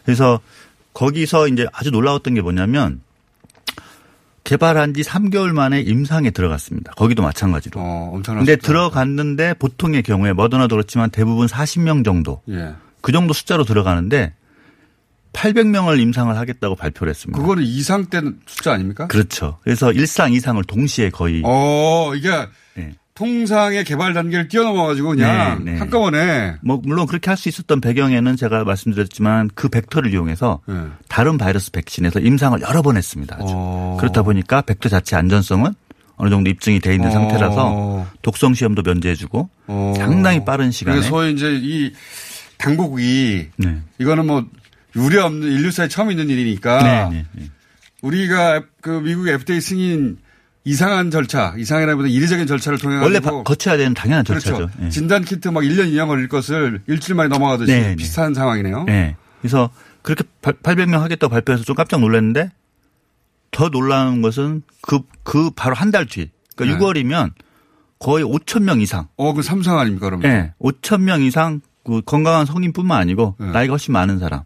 그래서 0.05 0.39
거기서 0.93 1.49
이제 1.49 1.67
아주 1.73 1.91
놀라웠던 1.91 2.35
게 2.35 2.43
뭐냐면 2.43 3.01
개발한 4.45 4.95
지 4.95 5.03
3개월 5.03 5.53
만에 5.53 5.81
임상에 5.81 6.31
들어갔습니다. 6.31 6.93
거기도 6.93 7.23
마찬가지로. 7.23 7.81
어, 7.81 8.11
엄청난. 8.13 8.45
근데. 8.45 8.57
들어갔는데 8.57 9.55
보통의 9.55 10.03
경우에 10.03 10.33
머더나도 10.33 10.75
그렇지만 10.75 11.11
대부분 11.11 11.47
40명 11.47 12.05
정도 12.05 12.43
예. 12.49 12.75
그 13.01 13.13
정도 13.13 13.33
숫자로 13.33 13.65
들어가는데 13.65 14.35
800명을 15.33 15.99
임상을 16.01 16.37
하겠다고 16.37 16.77
발표를 16.77 17.11
했습니다. 17.11 17.41
그거는 17.41 17.63
이상 17.63 18.07
때 18.07 18.21
숫자 18.47 18.73
아닙니까? 18.73 19.07
그렇죠. 19.07 19.59
그래서 19.63 19.93
일상 19.93 20.33
이상을 20.33 20.63
동시에 20.65 21.11
거의 21.11 21.43
어, 21.45 22.13
이게 22.15 22.31
네. 22.31 22.49
통상의 23.23 23.85
개발 23.85 24.15
단계를 24.15 24.49
뛰어넘어 24.49 24.87
가지고 24.87 25.11
그냥 25.11 25.65
네, 25.65 25.73
네. 25.73 25.79
한꺼번에 25.79 26.57
뭐 26.61 26.81
물론 26.83 27.07
그렇게 27.07 27.31
할 27.31 27.37
수 27.37 27.49
있었던 27.49 27.81
배경에는 27.81 28.37
제가 28.37 28.65
말씀드렸지만 28.65 29.51
그 29.55 29.69
벡터를 29.69 30.13
이용해서 30.13 30.61
예. 30.69 30.75
다른 31.09 31.39
바이러스 31.39 31.71
백신에서 31.73 32.21
임상을 32.21 32.61
여러 32.61 32.83
번 32.83 32.97
했습니다. 32.97 33.37
아주. 33.37 33.47
어. 33.49 33.97
그렇다 33.99 34.23
보니까 34.23 34.61
벡터 34.63 34.89
자체 34.89 35.17
안전성은 35.17 35.73
어느 36.17 36.31
정도 36.31 36.51
입증이 36.51 36.79
돼 36.81 36.95
있는 36.95 37.09
어. 37.09 37.11
상태라서 37.13 38.07
독성 38.23 38.55
시험도 38.55 38.83
면제해주고 38.83 39.49
어. 39.69 39.95
상당히 39.97 40.45
빠른 40.45 40.71
시간에 40.71 40.97
그래서 40.99 41.09
소위 41.09 41.33
이제 41.33 41.59
이 41.63 41.93
당국이 42.59 43.49
네. 43.57 43.79
이거는 43.99 44.27
뭐 44.27 44.45
유례 44.97 45.21
없는 45.21 45.49
인류사에 45.51 45.89
처음 45.89 46.11
있는 46.11 46.29
일이니까 46.29 46.83
네, 46.83 47.17
네, 47.19 47.27
네. 47.33 47.47
우리가 48.03 48.63
그 48.81 48.91
미국 48.91 49.29
FDA 49.29 49.61
승인 49.61 50.19
이상한 50.65 51.11
절차, 51.11 51.55
이상이라기보다 51.57 52.09
이례적인 52.09 52.47
절차를 52.47 52.79
통해 52.79 52.97
원래 52.97 53.19
거쳐야 53.19 53.77
되는 53.77 53.95
당연한 53.95 54.25
그렇죠. 54.25 54.51
절차죠. 54.57 54.85
예. 54.85 54.89
진단 54.91 55.25
키트 55.25 55.49
막 55.49 55.61
1년 55.63 55.91
2년 55.93 56.07
걸릴 56.07 56.29
것을 56.29 56.83
일주일 56.87 57.17
만에 57.17 57.29
넘어가듯이 57.29 57.73
네, 57.73 57.81
네. 57.89 57.97
비슷한 57.97 58.33
상황이네요. 58.35 58.85
네. 58.85 59.17
그래서 59.41 59.71
그렇게 60.03 60.25
800명 60.43 60.99
하겠다고 61.01 61.31
발표해서 61.31 61.65
좀 61.65 61.75
깜짝 61.75 62.01
놀랐는데 62.01 62.51
더 63.51 63.69
놀라운 63.71 64.23
것은 64.23 64.63
그, 64.81 65.01
그 65.25 65.51
바로 65.51 65.75
한 65.75 65.91
달 65.91 66.07
뒤. 66.07 66.31
그러니까 66.57 66.79
네. 66.79 66.85
6월이면 66.85 67.33
거의 67.99 68.25
5천 68.25 68.63
명 68.63 68.81
이상. 68.81 69.09
어, 69.17 69.33
그 69.35 69.43
삼성 69.43 69.79
아닙니까, 69.79 70.07
그러면? 70.07 70.31
예. 70.31 70.53
5천 70.61 71.01
명 71.03 71.23
이상 71.23 71.61
그 71.85 72.03
건강한 72.03 72.47
성인뿐만 72.47 72.99
아니고 73.01 73.35
네. 73.39 73.47
나이가 73.51 73.73
훨씬 73.73 73.93
많은 73.93 74.19
사람. 74.21 74.43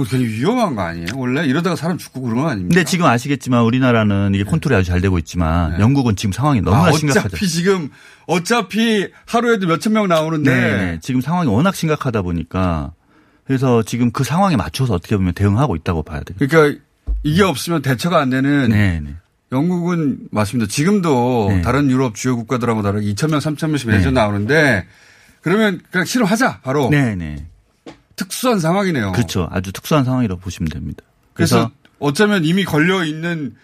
그거 0.00 0.16
굉장히 0.16 0.34
위험한 0.34 0.74
거 0.74 0.82
아니에요? 0.82 1.06
원래 1.16 1.44
이러다가 1.44 1.76
사람 1.76 1.98
죽고 1.98 2.22
그런 2.22 2.36
거 2.36 2.48
아닙니까? 2.48 2.74
근데 2.74 2.84
지금 2.84 3.06
아시겠지만 3.06 3.62
우리나라는 3.62 4.32
이게 4.34 4.44
컨트롤이 4.44 4.78
아주 4.78 4.88
잘 4.88 5.00
되고 5.00 5.18
있지만 5.18 5.72
네. 5.72 5.80
영국은 5.80 6.16
지금 6.16 6.32
상황이 6.32 6.60
너무나 6.60 6.88
아, 6.88 6.92
심각하죠. 6.92 7.28
어차피 7.28 7.48
지금 7.48 7.90
어차피 8.26 9.08
하루에도 9.26 9.66
몇천 9.66 9.92
명 9.92 10.08
나오는데 10.08 10.54
네, 10.54 10.76
네. 10.76 10.98
지금 11.02 11.20
상황이 11.20 11.48
워낙 11.48 11.74
심각하다 11.74 12.22
보니까 12.22 12.92
그래서 13.44 13.82
지금 13.82 14.10
그 14.10 14.24
상황에 14.24 14.56
맞춰서 14.56 14.94
어떻게 14.94 15.16
보면 15.16 15.34
대응하고 15.34 15.76
있다고 15.76 16.02
봐야 16.02 16.20
돼요. 16.20 16.36
그러니까 16.38 16.80
이게 17.22 17.42
없으면 17.42 17.82
대처가 17.82 18.20
안 18.20 18.30
되는 18.30 18.70
네, 18.70 19.00
네. 19.00 19.14
영국은 19.52 20.28
맞습니다. 20.30 20.70
지금도 20.70 21.48
네. 21.50 21.62
다른 21.62 21.90
유럽 21.90 22.14
주요 22.14 22.36
국가들하고 22.36 22.82
다르게 22.82 23.12
2천 23.12 23.30
명, 23.30 23.40
3천 23.40 23.68
명씩 23.68 23.90
네. 23.90 23.98
매년 23.98 24.14
나오는데 24.14 24.86
그러면 25.42 25.80
그냥 25.90 26.04
실험하자 26.04 26.60
바로 26.62 26.88
네, 26.90 27.16
네. 27.16 27.46
특수한 28.20 28.58
상황이네요. 28.60 29.12
그렇죠. 29.12 29.48
아주 29.50 29.72
특수한 29.72 30.04
상황이라고 30.04 30.40
보시면 30.42 30.68
됩니다. 30.68 31.02
그래서, 31.32 31.56
그래서 31.56 31.70
어쩌면 31.98 32.44
이미 32.44 32.64
걸려 32.64 33.02
있는 33.04 33.54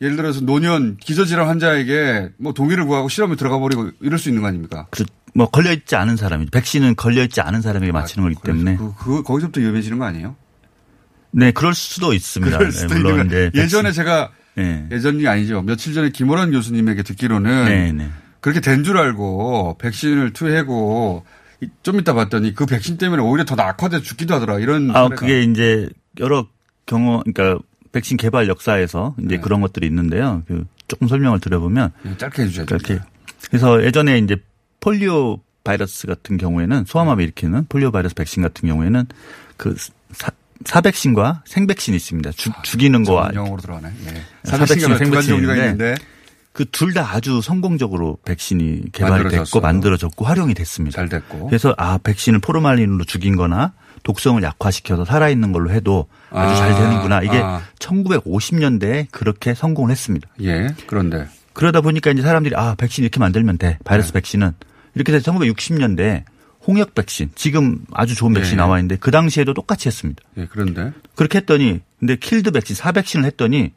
예를 0.00 0.16
들어서 0.16 0.40
노년 0.40 0.96
기저질환 0.96 1.46
환자에게 1.46 2.30
뭐 2.38 2.52
동의를 2.52 2.86
구하고 2.86 3.08
실험에 3.08 3.36
들어가 3.36 3.58
버리고 3.58 3.90
이럴 4.00 4.18
수 4.18 4.28
있는 4.28 4.42
거 4.42 4.48
아닙니까? 4.48 4.86
그, 4.90 5.04
뭐 5.34 5.48
걸려 5.48 5.72
있지 5.72 5.94
않은 5.94 6.16
사람이 6.16 6.46
백신은 6.46 6.96
걸려 6.96 7.22
있지 7.22 7.40
않은 7.40 7.60
사람에게 7.62 7.92
맞히는 7.92 8.24
거기 8.28 8.34
그래서 8.42 8.58
때문에 8.58 8.76
그, 8.76 8.92
그 8.98 9.22
거기서부터 9.22 9.60
위험해지는 9.60 9.98
거 9.98 10.04
아니에요? 10.06 10.34
네 11.32 11.52
그럴 11.52 11.74
수도 11.74 12.12
있습니다. 12.12 12.58
그럴 12.58 12.72
수도 12.72 12.94
네, 12.94 13.00
물론. 13.00 13.26
이제 13.26 13.50
예전에 13.54 13.92
제가 13.92 14.30
네. 14.56 14.88
예전이 14.90 15.28
아니죠. 15.28 15.62
며칠 15.62 15.94
전에 15.94 16.10
김호란 16.10 16.50
교수님에게 16.50 17.02
듣기로는 17.04 17.64
네, 17.66 17.92
네. 17.92 18.10
그렇게 18.40 18.60
된 18.60 18.82
줄 18.82 18.96
알고 18.98 19.76
백신을 19.78 20.32
투여하고 20.32 21.24
좀 21.82 21.98
이따 22.00 22.14
봤더니 22.14 22.54
그 22.54 22.66
백신 22.66 22.96
때문에 22.96 23.22
오히려 23.22 23.44
더 23.44 23.54
악화돼서 23.54 24.02
죽기도 24.02 24.34
하더라. 24.34 24.58
이런 24.58 24.90
아 24.90 25.04
사례가. 25.04 25.16
그게 25.16 25.42
이제 25.42 25.88
여러 26.18 26.46
경우 26.86 27.22
그러니까 27.24 27.62
백신 27.92 28.16
개발 28.16 28.48
역사에서 28.48 29.14
이제 29.18 29.36
네. 29.36 29.40
그런 29.40 29.60
것들이 29.60 29.86
있는데요. 29.86 30.42
그 30.46 30.64
조금 30.88 31.08
설명을 31.08 31.40
드려보면 31.40 31.92
예, 32.06 32.16
짧게 32.16 32.42
해주셔야죠. 32.42 32.66
그렇게 32.66 33.00
그래서 33.48 33.84
예전에 33.84 34.18
이제 34.18 34.36
폴리오 34.80 35.40
바이러스 35.64 36.06
같은 36.06 36.36
경우에는 36.38 36.84
소아마비 36.86 37.22
일으키는 37.24 37.66
폴리오 37.68 37.90
바이러스 37.90 38.14
백신 38.14 38.42
같은 38.42 38.68
경우에는 38.68 39.06
그 39.56 39.76
사, 40.12 40.30
사백신과 40.64 41.42
생백신이 41.46 41.96
있습니다. 41.96 42.32
죽, 42.32 42.52
죽이는 42.64 43.04
거와 43.04 43.30
영어로 43.34 43.60
들어가네. 43.60 43.88
예. 43.88 44.22
사백신, 44.44 44.80
사백신가 44.80 45.04
두 45.04 45.10
가지 45.10 45.28
종류가 45.28 45.54
생백신인데 45.54 45.84
있는데 45.84 45.94
그 46.52 46.64
둘 46.70 46.92
다 46.92 47.08
아주 47.14 47.40
성공적으로 47.40 48.18
백신이 48.24 48.92
개발이 48.92 49.22
됐고 49.24 49.30
만들어졌어요. 49.30 49.60
만들어졌고 49.62 50.24
활용이 50.24 50.54
됐습니다. 50.54 50.96
잘 50.96 51.08
됐고. 51.08 51.46
그래서 51.46 51.74
아 51.78 51.98
백신을 52.02 52.40
포르말린으로 52.40 53.04
죽인 53.04 53.36
거나 53.36 53.72
독성을 54.02 54.42
약화시켜서 54.42 55.04
살아있는 55.04 55.52
걸로 55.52 55.70
해도 55.70 56.06
아주 56.30 56.52
아, 56.52 56.56
잘 56.56 56.74
되는구나. 56.74 57.22
이게 57.22 57.38
아. 57.42 57.62
1950년대에 57.78 59.06
그렇게 59.10 59.54
성공을 59.54 59.90
했습니다. 59.90 60.28
예. 60.42 60.68
그런데 60.86 61.28
그러다 61.52 61.80
보니까 61.80 62.10
이제 62.10 62.22
사람들이 62.22 62.54
아 62.56 62.74
백신 62.76 63.04
이렇게 63.04 63.20
만들면 63.20 63.58
돼. 63.58 63.78
바이러스 63.84 64.08
네. 64.08 64.14
백신은 64.14 64.52
이렇게 64.94 65.12
돼서 65.12 65.32
1960년대 65.32 66.24
홍역 66.66 66.94
백신 66.94 67.30
지금 67.34 67.78
아주 67.92 68.14
좋은 68.14 68.32
백신 68.34 68.52
이 68.52 68.54
예. 68.54 68.56
나와 68.56 68.78
있는데 68.78 68.96
그 68.96 69.10
당시에도 69.10 69.54
똑같이 69.54 69.88
했습니다. 69.88 70.22
예. 70.38 70.46
그런데 70.50 70.92
그렇게 71.14 71.38
했더니 71.38 71.80
근데 71.98 72.16
킬드 72.16 72.50
백신 72.50 72.74
사백신을 72.76 73.24
했더니 73.26 73.72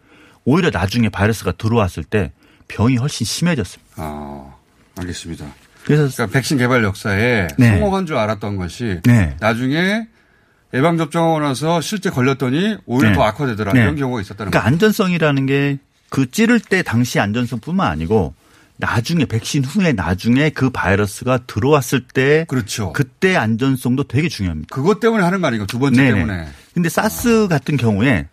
오히려 0.46 0.70
나중에 0.72 1.10
바이러스가 1.10 1.54
들어왔을 1.54 2.04
때 2.04 2.32
병이 2.74 2.98
훨씬 2.98 3.26
심해졌습니다. 3.26 3.94
아 3.98 4.56
알겠습니다. 4.98 5.46
그래서 5.86 6.14
그러니까 6.16 6.28
백신 6.28 6.58
개발 6.58 6.84
역사에 6.84 7.48
네. 7.58 7.70
성공한 7.70 8.06
줄 8.06 8.18
알았던 8.18 8.56
것이 8.58 9.02
네. 9.04 9.36
나중에 9.40 10.08
예방 10.74 10.98
접종하고 10.98 11.40
나서 11.40 11.82
실제 11.82 12.10
걸렸더니 12.10 12.78
오히려 12.86 13.10
네. 13.10 13.16
더 13.16 13.24
악화되더라 13.24 13.74
네. 13.74 13.82
이런 13.82 13.96
경우가 13.96 14.22
있었다는 14.22 14.52
그러니까 14.52 14.60
거죠. 14.60 14.74
안전성이라는 14.74 15.46
게 15.46 15.80
그 16.14 16.30
찌를 16.30 16.60
때 16.60 16.84
당시 16.84 17.20
안전성뿐만 17.20 17.88
아니고 17.88 18.36
나중에 18.78 19.26
백신 19.26 19.66
후에 19.66 19.94
나중에 19.94 20.52
그 20.52 20.70
바이러스가 20.70 21.40
들어왔을 21.48 22.02
때 22.08 22.46
그렇죠. 22.48 22.94
그때 22.94 23.36
안전성도 23.36 24.04
되게 24.04 24.30
중요합니다. 24.30 24.76
그것 24.76 25.00
때문에 25.00 25.24
하는 25.24 25.42
거 25.42 25.48
아니고 25.48 25.66
두 25.66 25.80
번째 25.80 26.04
네네. 26.04 26.14
때문에 26.20 26.48
근데 26.76 26.90
사스 26.90 27.48
같은 27.48 27.78
경우에 27.78 28.28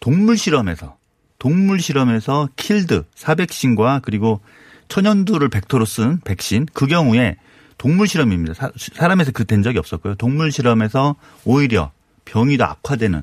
동물 0.00 0.38
실험에서 0.38 0.96
동물 1.38 1.80
실험에서 1.80 2.48
킬드 2.56 3.04
사백신과 3.14 4.00
그리고 4.02 4.40
천연두를 4.88 5.48
벡터로 5.48 5.84
쓴 5.84 6.18
백신 6.24 6.66
그 6.72 6.86
경우에 6.86 7.36
동물 7.76 8.08
실험입니다. 8.08 8.54
사, 8.54 8.70
사람에서 8.76 9.30
그된 9.32 9.62
적이 9.62 9.78
없었고요. 9.78 10.16
동물 10.16 10.50
실험에서 10.50 11.14
오히려 11.44 11.92
병이 12.24 12.58
더 12.58 12.64
악화되는 12.64 13.22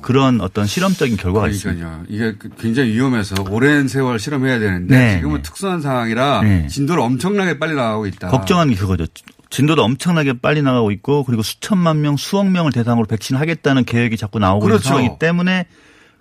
그런 0.00 0.40
어떤 0.40 0.66
실험적인 0.66 1.16
결과가 1.16 1.48
있습니다. 1.48 1.84
그러니까요. 1.84 2.06
이게 2.08 2.38
그- 2.38 2.48
굉장히 2.56 2.92
위험해서 2.92 3.34
오랜 3.50 3.88
세월 3.88 4.18
실험해야 4.18 4.58
되는데 4.60 4.96
네, 4.98 5.16
지금은 5.16 5.36
네. 5.38 5.42
특수한 5.42 5.80
상황이라 5.82 6.42
네. 6.42 6.66
진도를 6.68 7.02
엄청나게 7.02 7.58
빨리 7.58 7.74
나가고 7.74 8.06
있다. 8.06 8.28
걱정하는 8.28 8.72
게 8.72 8.78
그거죠. 8.78 9.06
진도도 9.50 9.82
엄청나게 9.82 10.34
빨리 10.40 10.62
나가고 10.62 10.90
있고 10.92 11.24
그리고 11.24 11.42
수천만 11.42 12.00
명, 12.00 12.16
수억 12.16 12.48
명을 12.48 12.72
대상으로 12.72 13.06
백신 13.06 13.36
하겠다는 13.36 13.84
계획이 13.84 14.16
자꾸 14.16 14.38
나오고 14.38 14.64
그렇죠. 14.66 14.76
있는 14.80 14.88
상황이기 14.88 15.18
때문에 15.18 15.66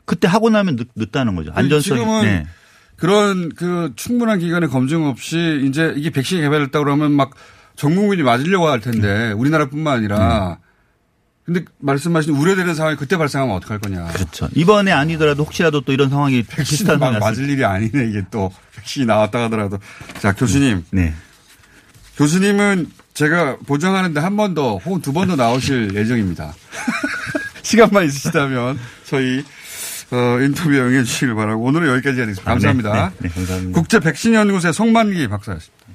그때 0.05 0.27
하고 0.27 0.49
나면 0.49 0.75
늦, 0.75 0.87
늦다는 0.95 1.35
거죠. 1.35 1.51
안전성이. 1.55 1.99
지금은 1.99 2.21
네. 2.23 2.47
그런 2.95 3.49
그 3.55 3.91
충분한 3.95 4.39
기간의 4.39 4.69
검증 4.69 5.05
없이 5.05 5.63
이제 5.67 5.93
이게 5.97 6.09
백신이 6.11 6.41
개발됐다 6.41 6.79
그러면 6.79 7.11
막 7.11 7.31
전 7.75 7.93
국민이 7.93 8.23
맞으려고 8.23 8.69
할 8.69 8.79
텐데 8.79 9.33
우리나라뿐만 9.33 9.97
아니라 9.97 10.59
근데 11.45 11.65
말씀하신 11.79 12.33
우려되는 12.33 12.73
상황이 12.73 12.95
그때 12.95 13.17
발생하면 13.17 13.53
어떡할 13.57 13.79
거냐. 13.79 14.05
그렇죠. 14.13 14.47
이번에 14.55 14.93
아니더라도 14.93 15.43
혹시라도 15.43 15.81
또 15.81 15.91
이런 15.91 16.09
상황이 16.09 16.41
백신 16.41 16.63
비슷한 16.77 16.99
막 16.99 17.07
상황이 17.07 17.19
맞을 17.19 17.49
일이 17.49 17.65
아니네 17.65 18.07
이게 18.07 18.23
또 18.31 18.49
백신이 18.77 19.05
나왔다 19.07 19.43
하더라도 19.43 19.77
자 20.19 20.31
교수님 20.31 20.85
네. 20.91 21.13
교수님은 22.17 22.87
제가 23.13 23.57
보장하는데 23.65 24.19
한 24.21 24.37
번 24.37 24.53
더 24.55 24.77
혹은 24.77 25.01
두 25.01 25.11
번 25.11 25.27
더 25.27 25.35
나오실 25.35 25.95
예정입니다. 25.99 26.53
시간만 27.61 28.05
있으시다면 28.05 28.79
저희 29.05 29.43
어, 30.15 30.39
인터뷰에 30.39 30.79
응해 30.79 31.03
주시길 31.03 31.35
바라고 31.35 31.63
오늘은 31.65 31.87
여기까지 31.95 32.19
하겠습니다. 32.21 32.43
감사합니다. 32.51 32.89
아, 32.93 33.09
네, 33.09 33.15
네, 33.19 33.27
네, 33.27 33.33
감사합니다. 33.35 33.77
국제 33.79 33.99
백신 33.99 34.33
연구소의 34.33 34.73
송만기 34.73 35.27
박사였습니다. 35.27 35.85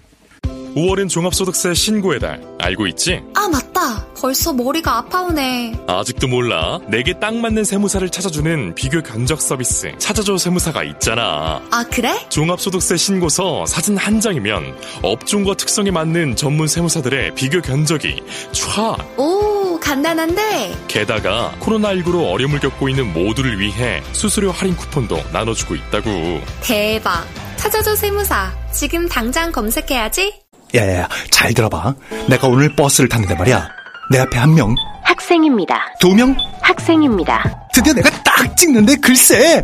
5월은 0.76 1.08
종합소득세 1.08 1.74
신고의 1.74 2.20
달. 2.20 2.40
알고 2.60 2.86
있지? 2.88 3.20
아, 3.34 3.48
맞다. 3.48 4.06
벌써 4.20 4.52
머리가 4.52 4.98
아파오네. 4.98 5.84
아직도 5.88 6.28
몰라. 6.28 6.78
내게 6.86 7.18
딱 7.18 7.34
맞는 7.34 7.64
세무사를 7.64 8.08
찾아주는 8.08 8.74
비교 8.76 9.02
견적 9.02 9.40
서비스. 9.40 9.90
찾아줘 9.98 10.38
세무사가 10.38 10.84
있잖아. 10.84 11.60
아, 11.72 11.84
그래? 11.90 12.24
종합소득세 12.28 12.96
신고서 12.96 13.66
사진 13.66 13.96
한 13.96 14.20
장이면 14.20 14.76
업종과 15.02 15.54
특성에 15.54 15.90
맞는 15.90 16.36
전문 16.36 16.68
세무사들의 16.68 17.34
비교 17.34 17.60
견적이 17.60 18.22
촥! 18.52 19.18
오, 19.18 19.59
간단한데. 19.80 20.74
게다가 20.88 21.52
코로나19로 21.60 22.30
어려움을 22.32 22.60
겪고 22.60 22.88
있는 22.88 23.12
모두를 23.12 23.58
위해 23.58 24.02
수수료 24.12 24.50
할인 24.52 24.76
쿠폰도 24.76 25.22
나눠주고 25.32 25.74
있다고. 25.74 26.40
대박. 26.62 27.26
찾아줘 27.56 27.96
세무사. 27.96 28.52
지금 28.72 29.08
당장 29.08 29.50
검색해야지. 29.52 30.32
야야야, 30.74 31.08
잘 31.30 31.52
들어봐. 31.52 31.94
내가 32.28 32.46
오늘 32.46 32.74
버스를 32.76 33.08
탔는데 33.08 33.34
말이야. 33.34 33.68
내 34.12 34.18
앞에 34.20 34.38
한 34.38 34.54
명, 34.54 34.74
학생입니다. 35.02 35.94
두 36.00 36.14
명, 36.14 36.36
학생입니다. 36.62 37.68
드디어 37.74 37.92
내가 37.92 38.10
딱 38.22 38.56
찍는데 38.56 38.96
글쎄! 39.02 39.62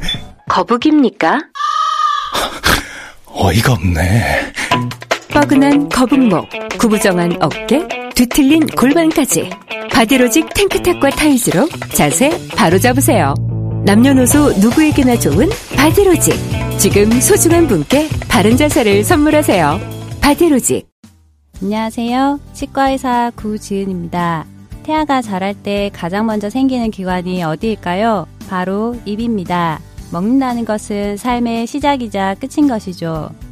거북입니까? 0.49 1.39
어이가 3.27 3.73
없네. 3.73 4.53
뻐근한 5.29 5.89
거북목, 5.89 6.49
구부정한 6.79 7.37
어깨, 7.43 7.87
뒤틀린 8.15 8.67
골반까지 8.67 9.51
바디로직 9.93 10.53
탱크탑과 10.55 11.11
타이즈로 11.11 11.69
자세 11.95 12.31
바로 12.57 12.79
잡으세요. 12.79 13.35
남녀노소 13.85 14.53
누구에게나 14.61 15.19
좋은 15.19 15.49
바디로직. 15.77 16.35
지금 16.79 17.11
소중한 17.21 17.67
분께 17.67 18.09
바른 18.29 18.57
자세를 18.57 19.05
선물하세요. 19.05 19.81
바디로직. 20.21 20.89
안녕하세요. 21.63 22.41
치과의사 22.53 23.33
구지은입니다. 23.37 24.45
태아가 24.83 25.23
자랄 25.23 25.55
때 25.55 25.91
가장 25.93 26.27
먼저 26.27 26.51
생기는 26.51 26.91
기관이 26.91 27.43
어디일까요? 27.43 28.27
바로 28.49 28.97
입입니다. 29.05 29.81
먹는다는 30.13 30.65
것은 30.65 31.17
삶의 31.17 31.67
시작이자 31.67 32.37
끝인 32.37 32.69
것이죠. 32.69 33.31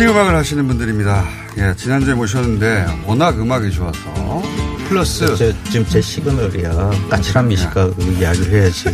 집시 0.00 0.10
음악을 0.10 0.34
하시는 0.34 0.66
분들입니다. 0.66 1.28
예, 1.58 1.74
지난주에 1.76 2.14
모셨는데 2.14 3.02
워낙 3.04 3.38
음악이 3.38 3.70
좋아서 3.70 4.42
플러스 4.88 5.36
저, 5.36 5.52
지금 5.64 5.84
제 5.84 6.00
시그널이야. 6.00 6.90
까칠한 7.10 7.48
미식가 7.48 7.90
그 7.90 8.16
이야기를 8.18 8.62
해야지. 8.62 8.88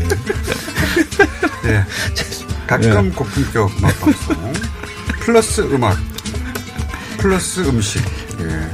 예, 1.66 1.84
가끔 2.66 3.12
고품격 3.12 3.70
음악 3.78 4.00
방송 4.00 4.52
플러스 5.20 5.60
음악 5.60 5.96
플러스 7.18 7.60
음식 7.60 8.02
예. 8.40 8.68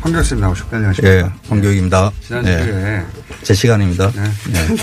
황 0.00 0.14
교수님 0.14 0.40
나오셨고 0.40 0.74
안녕하십니까? 0.74 1.14
예, 1.14 1.30
황교익입니다. 1.50 2.10
지난주에 2.22 2.54
예. 2.54 3.04
제 3.42 3.52
시간입니다. 3.52 4.10
네. 4.12 4.22
예. 4.48 4.76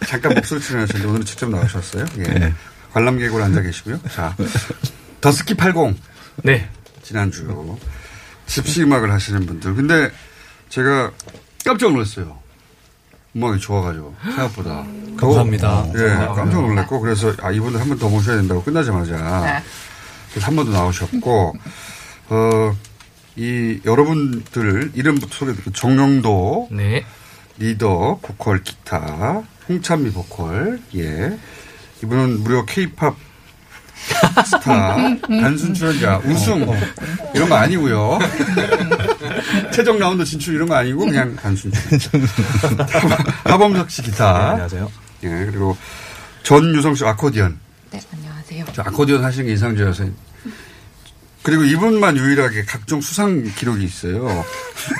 잠깐 0.06 0.34
목소리 0.34 0.60
출연하셨는데 0.60 1.08
오늘은 1.08 1.24
직접 1.24 1.50
나오셨어요. 1.50 2.04
예. 2.18 2.54
네. 2.90 2.94
관람객으로 2.94 3.42
앉아 3.44 3.62
계시고요. 3.62 4.00
자, 4.14 4.34
더스키 5.20 5.54
80. 5.54 5.96
네. 6.42 6.68
지난주 7.02 7.78
집시 8.46 8.82
음악을 8.82 9.10
하시는 9.12 9.46
분들. 9.46 9.74
근데 9.74 10.10
제가 10.68 11.12
깜짝 11.64 11.92
놀랐어요. 11.92 12.38
음악이 13.36 13.60
좋아가지고 13.60 14.14
생각보다. 14.24 14.84
감사합니다. 15.16 15.86
예, 15.94 16.08
깜짝 16.34 16.62
놀랐고 16.62 17.00
그래서 17.00 17.32
아 17.42 17.50
이분들 17.52 17.80
한 17.80 17.88
번 17.88 17.98
더 17.98 18.08
모셔야 18.08 18.36
된다고 18.36 18.62
끝나자마자 18.62 19.62
그래서 20.30 20.46
한 20.46 20.56
번 20.56 20.66
더 20.66 20.72
나오셨고 20.72 21.54
어. 22.30 22.76
이 23.36 23.80
여러분들 23.86 24.90
이름부터 24.94 25.28
소개 25.32 25.54
듣고 25.54 25.70
정영도 25.72 26.68
네. 26.72 27.06
리더 27.58 28.18
보컬 28.20 28.62
기타 28.64 29.42
홍찬미 29.68 30.10
보컬 30.10 30.80
예 30.96 31.38
이분은 32.02 32.42
무려 32.42 32.64
케이팝 32.64 33.14
스타. 34.46 34.96
단순 35.28 35.74
출연자 35.74 36.18
우승. 36.24 36.66
이런 37.34 37.48
거 37.48 37.54
아니고요. 37.56 38.18
최종 39.72 39.98
라운드 39.98 40.24
진출 40.24 40.54
이런 40.54 40.68
거 40.68 40.74
아니고 40.74 41.04
그냥 41.04 41.36
단순 41.36 41.70
출연 41.98 42.26
하범석 43.44 43.90
씨 43.90 44.02
기타. 44.02 44.32
네, 44.32 44.38
안녕하세요. 44.50 44.92
예 45.24 45.28
그리고 45.28 45.76
전유성 46.42 46.94
씨 46.94 47.04
아코디언. 47.04 47.58
네 47.90 48.00
안녕하세요. 48.12 48.64
저 48.72 48.82
아코디언 48.82 49.22
하시는 49.22 49.46
게 49.46 49.52
이상주여서 49.52 50.04
그리고 51.42 51.64
이분만 51.64 52.16
유일하게 52.16 52.64
각종 52.64 53.00
수상 53.00 53.42
기록이 53.54 53.84
있어요. 53.84 54.44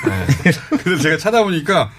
그래서 0.83 1.01
제가 1.03 1.17
찾아보니까 1.17 1.91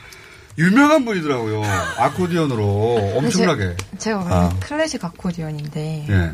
유명한 0.59 1.05
분이더라고요. 1.05 1.63
아코디언으로 1.99 3.15
엄청나게. 3.17 3.77
제가 3.99 4.19
원래 4.19 4.31
아. 4.35 4.53
클래식 4.61 5.05
아코디언인데 5.05 6.07
예. 6.09 6.33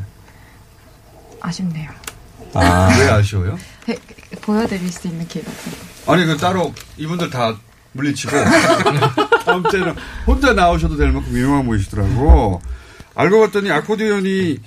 아쉽네요. 1.40 1.90
아, 2.54 2.88
왜 2.98 3.10
아쉬워요? 3.10 3.58
네, 3.86 3.96
보여드릴 4.42 4.90
수 4.90 5.08
있는 5.08 5.26
기회가 5.28 5.50
없어요. 5.50 5.74
아니, 6.06 6.24
그 6.26 6.36
따로 6.36 6.74
이분들 6.96 7.30
다 7.30 7.56
물리치고 7.92 8.32
다음 9.44 9.62
주에는 9.68 9.94
혼자 10.26 10.52
나오셔도 10.52 10.96
될 10.96 11.12
만큼 11.12 11.32
유명한 11.32 11.66
분이시더라고. 11.66 12.60
알고 13.14 13.40
봤더니 13.40 13.70
아코디언이 13.70 14.58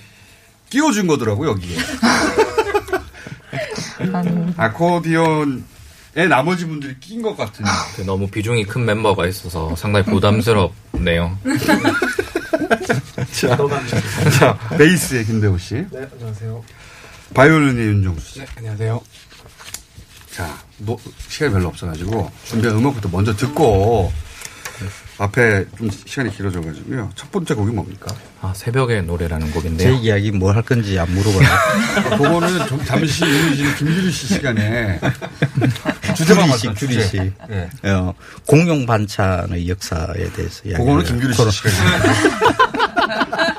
끼워준 0.69 1.07
거더라고, 1.07 1.47
여기에. 1.47 1.77
아코디언에 4.57 5.61
나머지 6.13 6.65
분들이 6.65 6.99
낀 6.99 7.21
것 7.21 7.35
같은. 7.37 7.63
그 7.95 8.01
너무 8.01 8.27
비중이 8.27 8.65
큰 8.65 8.85
멤버가 8.85 9.27
있어서 9.27 9.75
상당히 9.75 10.05
부담스럽네요. 10.05 11.37
자, 13.31 13.57
자, 14.39 14.57
베이스의 14.77 15.25
김대호 15.25 15.57
씨. 15.57 15.75
네, 15.91 16.07
안녕하세요. 16.13 16.63
바이올린의 17.33 17.85
윤종수 17.87 18.33
씨. 18.33 18.39
네, 18.39 18.45
안녕하세요. 18.57 19.01
자, 20.31 20.57
노, 20.79 20.97
시간이 21.29 21.53
별로 21.53 21.67
없어가지고 21.69 22.31
준비한 22.45 22.77
음악부터 22.77 23.09
먼저 23.09 23.33
듣고 23.35 24.11
앞에 25.23 25.65
좀 25.77 25.89
시간이 25.91 26.35
길어져가지고요. 26.35 27.11
첫 27.15 27.31
번째 27.31 27.53
곡이 27.53 27.71
뭡니까? 27.71 28.13
아, 28.41 28.53
새벽의 28.55 29.03
노래라는 29.03 29.47
제 29.47 29.53
곡인데요. 29.53 29.93
이야기 29.95 30.31
뭘 30.31 30.55
할 30.55 30.63
건지 30.63 30.97
안 30.97 31.09
물어봐요. 31.13 31.47
그거는 32.17 32.65
좀 32.67 32.83
잠시 32.85 33.23
이어지는 33.25 33.75
김규리 33.75 34.11
씨 34.11 34.27
시간에 34.27 34.99
주제만 36.15 36.47
주리 36.47 36.57
씨, 36.57 36.67
맞다, 36.67 36.79
주리 36.79 36.93
주제. 36.95 37.07
씨. 37.07 37.17
예. 37.51 37.89
어, 37.89 38.13
공용 38.47 38.85
반찬의 38.87 39.69
역사에 39.69 40.31
대해서 40.33 40.61
이야기. 40.65 40.83
그거는 40.83 41.03
김규리 41.05 41.33
씨 41.33 41.51
시간이에요. 41.51 42.01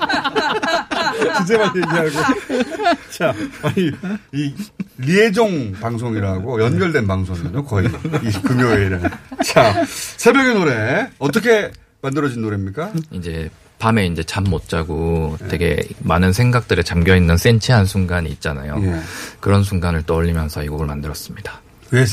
주제만 1.42 1.72
얘기하고. 1.76 2.34
자, 3.10 3.34
아니, 3.62 3.90
이, 4.32 4.54
리에종 4.98 5.72
방송이라고 5.80 6.62
연결된 6.62 7.06
방송이거든요, 7.06 7.64
거의. 7.64 7.88
이 8.22 8.30
금요일에. 8.42 9.00
자, 9.44 9.84
새벽의 9.86 10.54
노래. 10.54 11.08
어떻게 11.18 11.70
만들어진 12.00 12.42
노래입니까? 12.42 12.92
이제 13.12 13.50
밤에 13.78 14.06
이제 14.06 14.22
잠 14.22 14.44
못 14.44 14.68
자고 14.68 15.36
되게 15.48 15.82
많은 16.00 16.32
생각들에 16.32 16.82
잠겨 16.82 17.16
있는 17.16 17.36
센치한 17.36 17.84
순간이 17.86 18.28
있잖아요. 18.30 18.78
예. 18.82 19.00
그런 19.40 19.64
순간을 19.64 20.02
떠올리면서 20.04 20.62
이 20.62 20.68
곡을 20.68 20.86
만들었습니다. 20.86 21.60
왜 21.90 22.04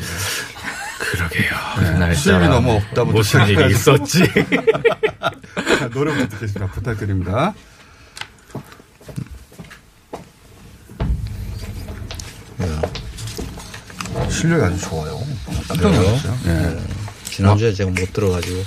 거예요? 0.00 0.18
그러게요. 0.98 1.50
네, 1.80 1.92
그날 1.92 2.14
수입이 2.16 2.46
너무 2.46 2.72
없다부터 2.72 3.16
무슨 3.16 3.46
일이. 3.48 3.70
있었지? 3.72 4.24
자, 5.78 5.88
노래부터 5.92 6.28
듣겠습니다. 6.30 6.66
부탁드립니다. 6.72 7.54
실력이 14.30 14.64
아주 14.64 14.80
좋아요. 14.80 15.20
깜짝 15.68 15.92
놀랐어요. 15.92 16.38
예. 16.46 16.80
지난주에 17.30 17.72
제가 17.72 17.90
못 17.90 18.12
들어가지고. 18.12 18.62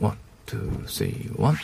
one, 0.00 0.16
two, 0.46 0.58
three, 0.88 1.28
one. 1.36 1.56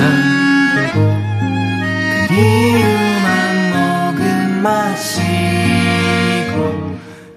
물한잔 0.00 0.72
들고 0.74 0.98
그 2.28 2.34
이유만 2.34 3.28
모금 3.70 4.62
마시고 4.62 6.56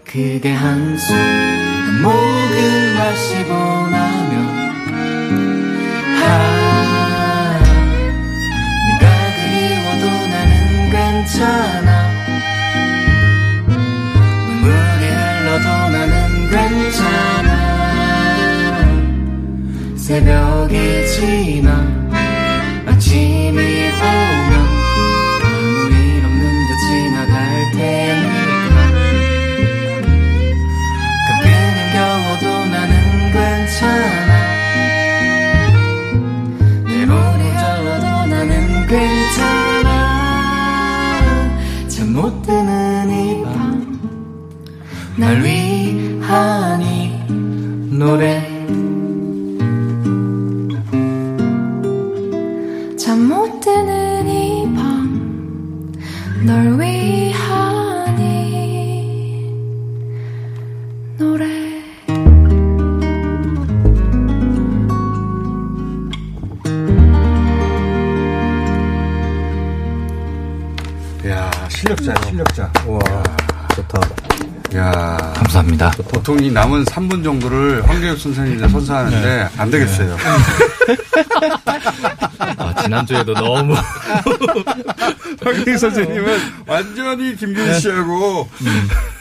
그게 0.05 0.53
한숨 0.53 1.62
야 74.75 75.17
감사합니다. 75.35 75.91
보통 76.09 76.43
이 76.43 76.49
남은 76.49 76.85
3분 76.85 77.23
정도를 77.23 77.87
황교육 77.87 78.19
선생님이 78.19 78.67
선사하는데 78.69 79.49
안 79.57 79.69
되겠어요. 79.69 80.17
아, 82.57 82.73
지난주에도 82.81 83.33
너무 83.35 83.75
황교육 85.43 85.77
선생님은 85.77 86.39
완전히 86.65 87.35
김균 87.35 87.79
씨하고 87.79 88.49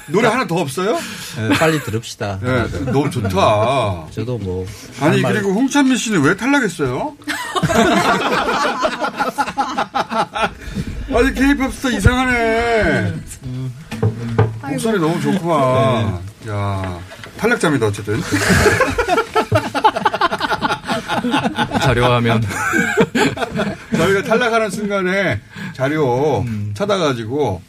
노래 0.07 0.29
하나 0.29 0.47
더 0.47 0.55
없어요? 0.57 0.99
네, 1.37 1.49
빨리 1.59 1.83
들읍시다. 1.83 2.39
네, 2.41 2.67
너무 2.91 3.11
좋다. 3.11 4.07
저도 4.11 4.39
뭐. 4.39 4.67
아니 5.01 5.17
할 5.17 5.21
말- 5.23 5.33
그리고 5.35 5.53
홍찬미 5.53 5.97
씨는 5.99 6.23
왜 6.23 6.35
탈락했어요? 6.37 7.15
아니 11.15 11.35
케이팝 11.35 11.75
스타 11.75 11.91
이상하네. 11.91 13.15
목소리 14.73 14.99
너무 14.99 15.21
좋구만. 15.21 16.21
야 16.49 16.99
탈락자입니다 17.39 17.87
어쨌든. 17.87 18.21
자료화면 21.83 22.43
저희가 23.97 24.23
탈락하는 24.23 24.71
순간에 24.71 25.41
자료 25.75 26.45
찾아가지고 26.75 27.63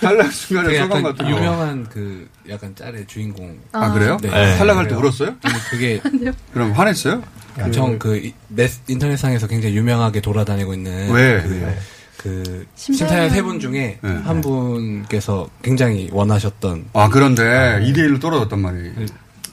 탈락 0.00 0.32
순간에 0.32 0.68
그 0.72 0.78
소감 0.78 1.02
같은 1.02 1.24
거. 1.24 1.30
유명한 1.30 1.86
그 1.88 2.28
약간 2.48 2.74
짤의 2.74 3.06
주인공. 3.06 3.56
아, 3.72 3.92
그래요? 3.92 4.16
네. 4.20 4.30
탈락할 4.58 4.84
때 4.88 4.94
그래요. 4.94 5.00
울었어요? 5.06 5.34
아니, 5.42 5.54
그게 5.70 6.00
그럼 6.52 6.72
화냈어요? 6.72 7.22
엄청 7.60 7.98
그 7.98 8.16
이- 8.16 8.32
넷- 8.48 8.80
인터넷상에서 8.88 9.46
굉장히 9.46 9.76
유명하게 9.76 10.20
돌아다니고 10.22 10.74
있는 10.74 11.12
왜? 11.12 11.42
그, 11.42 11.74
그 12.22 12.66
심사위원. 12.76 13.30
세 13.30 13.42
분 13.42 13.58
중에 13.60 13.98
네. 14.00 14.10
한 14.24 14.40
분께서 14.40 15.48
굉장히 15.62 16.08
원하셨던 16.12 16.86
아 16.92 17.08
그런데 17.08 17.42
2대 17.82 17.96
1로 17.98 18.20
떨어졌단 18.20 18.58
말이에요. 18.60 18.92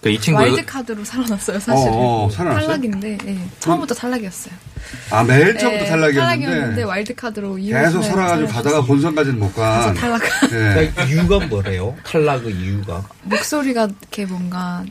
그이 0.02 0.18
와일드 0.34 0.66
카드로 0.66 1.04
살아났어요 1.04 1.60
사실은. 1.60 1.92
어, 1.94 2.26
어, 2.26 2.30
살아났어요? 2.30 2.68
탈락인데 2.68 3.18
예, 3.28 3.38
처음부터 3.60 3.94
탈락이었어요. 3.96 4.54
아맨 5.12 5.58
처음부터 5.58 5.84
예, 5.86 5.90
탈락이었는데 5.90 6.16
탈락이었는데 6.46 6.84
와일드 6.84 7.16
카드로 7.16 7.56
계속 7.56 8.02
살아가지고 8.04 8.48
가다가 8.50 8.82
본선까지는 8.82 9.40
못 9.40 9.54
간. 9.56 9.94
그래서 9.94 9.94
탈락. 10.00 10.22
예. 10.44 10.48
그러니까 10.58 11.04
이유가 11.04 11.46
뭐래요? 11.48 11.98
탈락의 12.06 12.54
이유가? 12.54 13.04
목소리가 13.24 13.86
이렇게 13.86 14.26
뭔가 14.26 14.86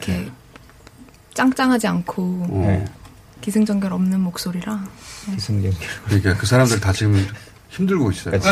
이렇게 0.00 0.28
짱짱하지 1.34 1.86
않고 1.86 2.46
어. 2.50 2.84
기승전결 3.42 3.92
없는 3.92 4.20
목소리라. 4.20 4.82
네. 5.28 5.34
기승전결. 5.34 5.78
그러니까 6.06 6.36
그 6.38 6.46
사람들 6.46 6.80
다 6.80 6.92
지금 6.92 7.26
힘들고 7.68 8.10
있어요. 8.12 8.38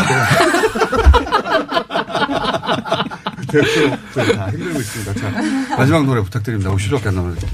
대표 3.51 3.91
다 4.37 4.51
힘들고 4.51 4.79
있습니다. 4.81 5.15
자, 5.15 5.77
마지막 5.77 6.05
노래 6.05 6.23
부탁드립니다. 6.23 6.71
50초밖에 6.71 7.07
안 7.09 7.15
남았는데. 7.17 7.47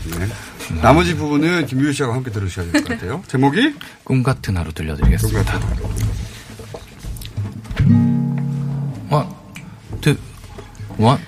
나머지 0.83 1.15
부분은 1.17 1.67
김규리 1.67 1.93
씨하고 1.93 2.13
함께 2.15 2.31
들으셔야 2.31 2.71
될 2.71 2.83
것 2.83 2.89
같아요. 2.91 3.23
제목이? 3.29 3.75
꿈 4.05 4.23
같은 4.23 4.57
하루 4.57 4.73
들려드리겠습니다. 4.73 5.61
one, 9.11 9.29
two, 10.01 10.17
one. 10.99 11.19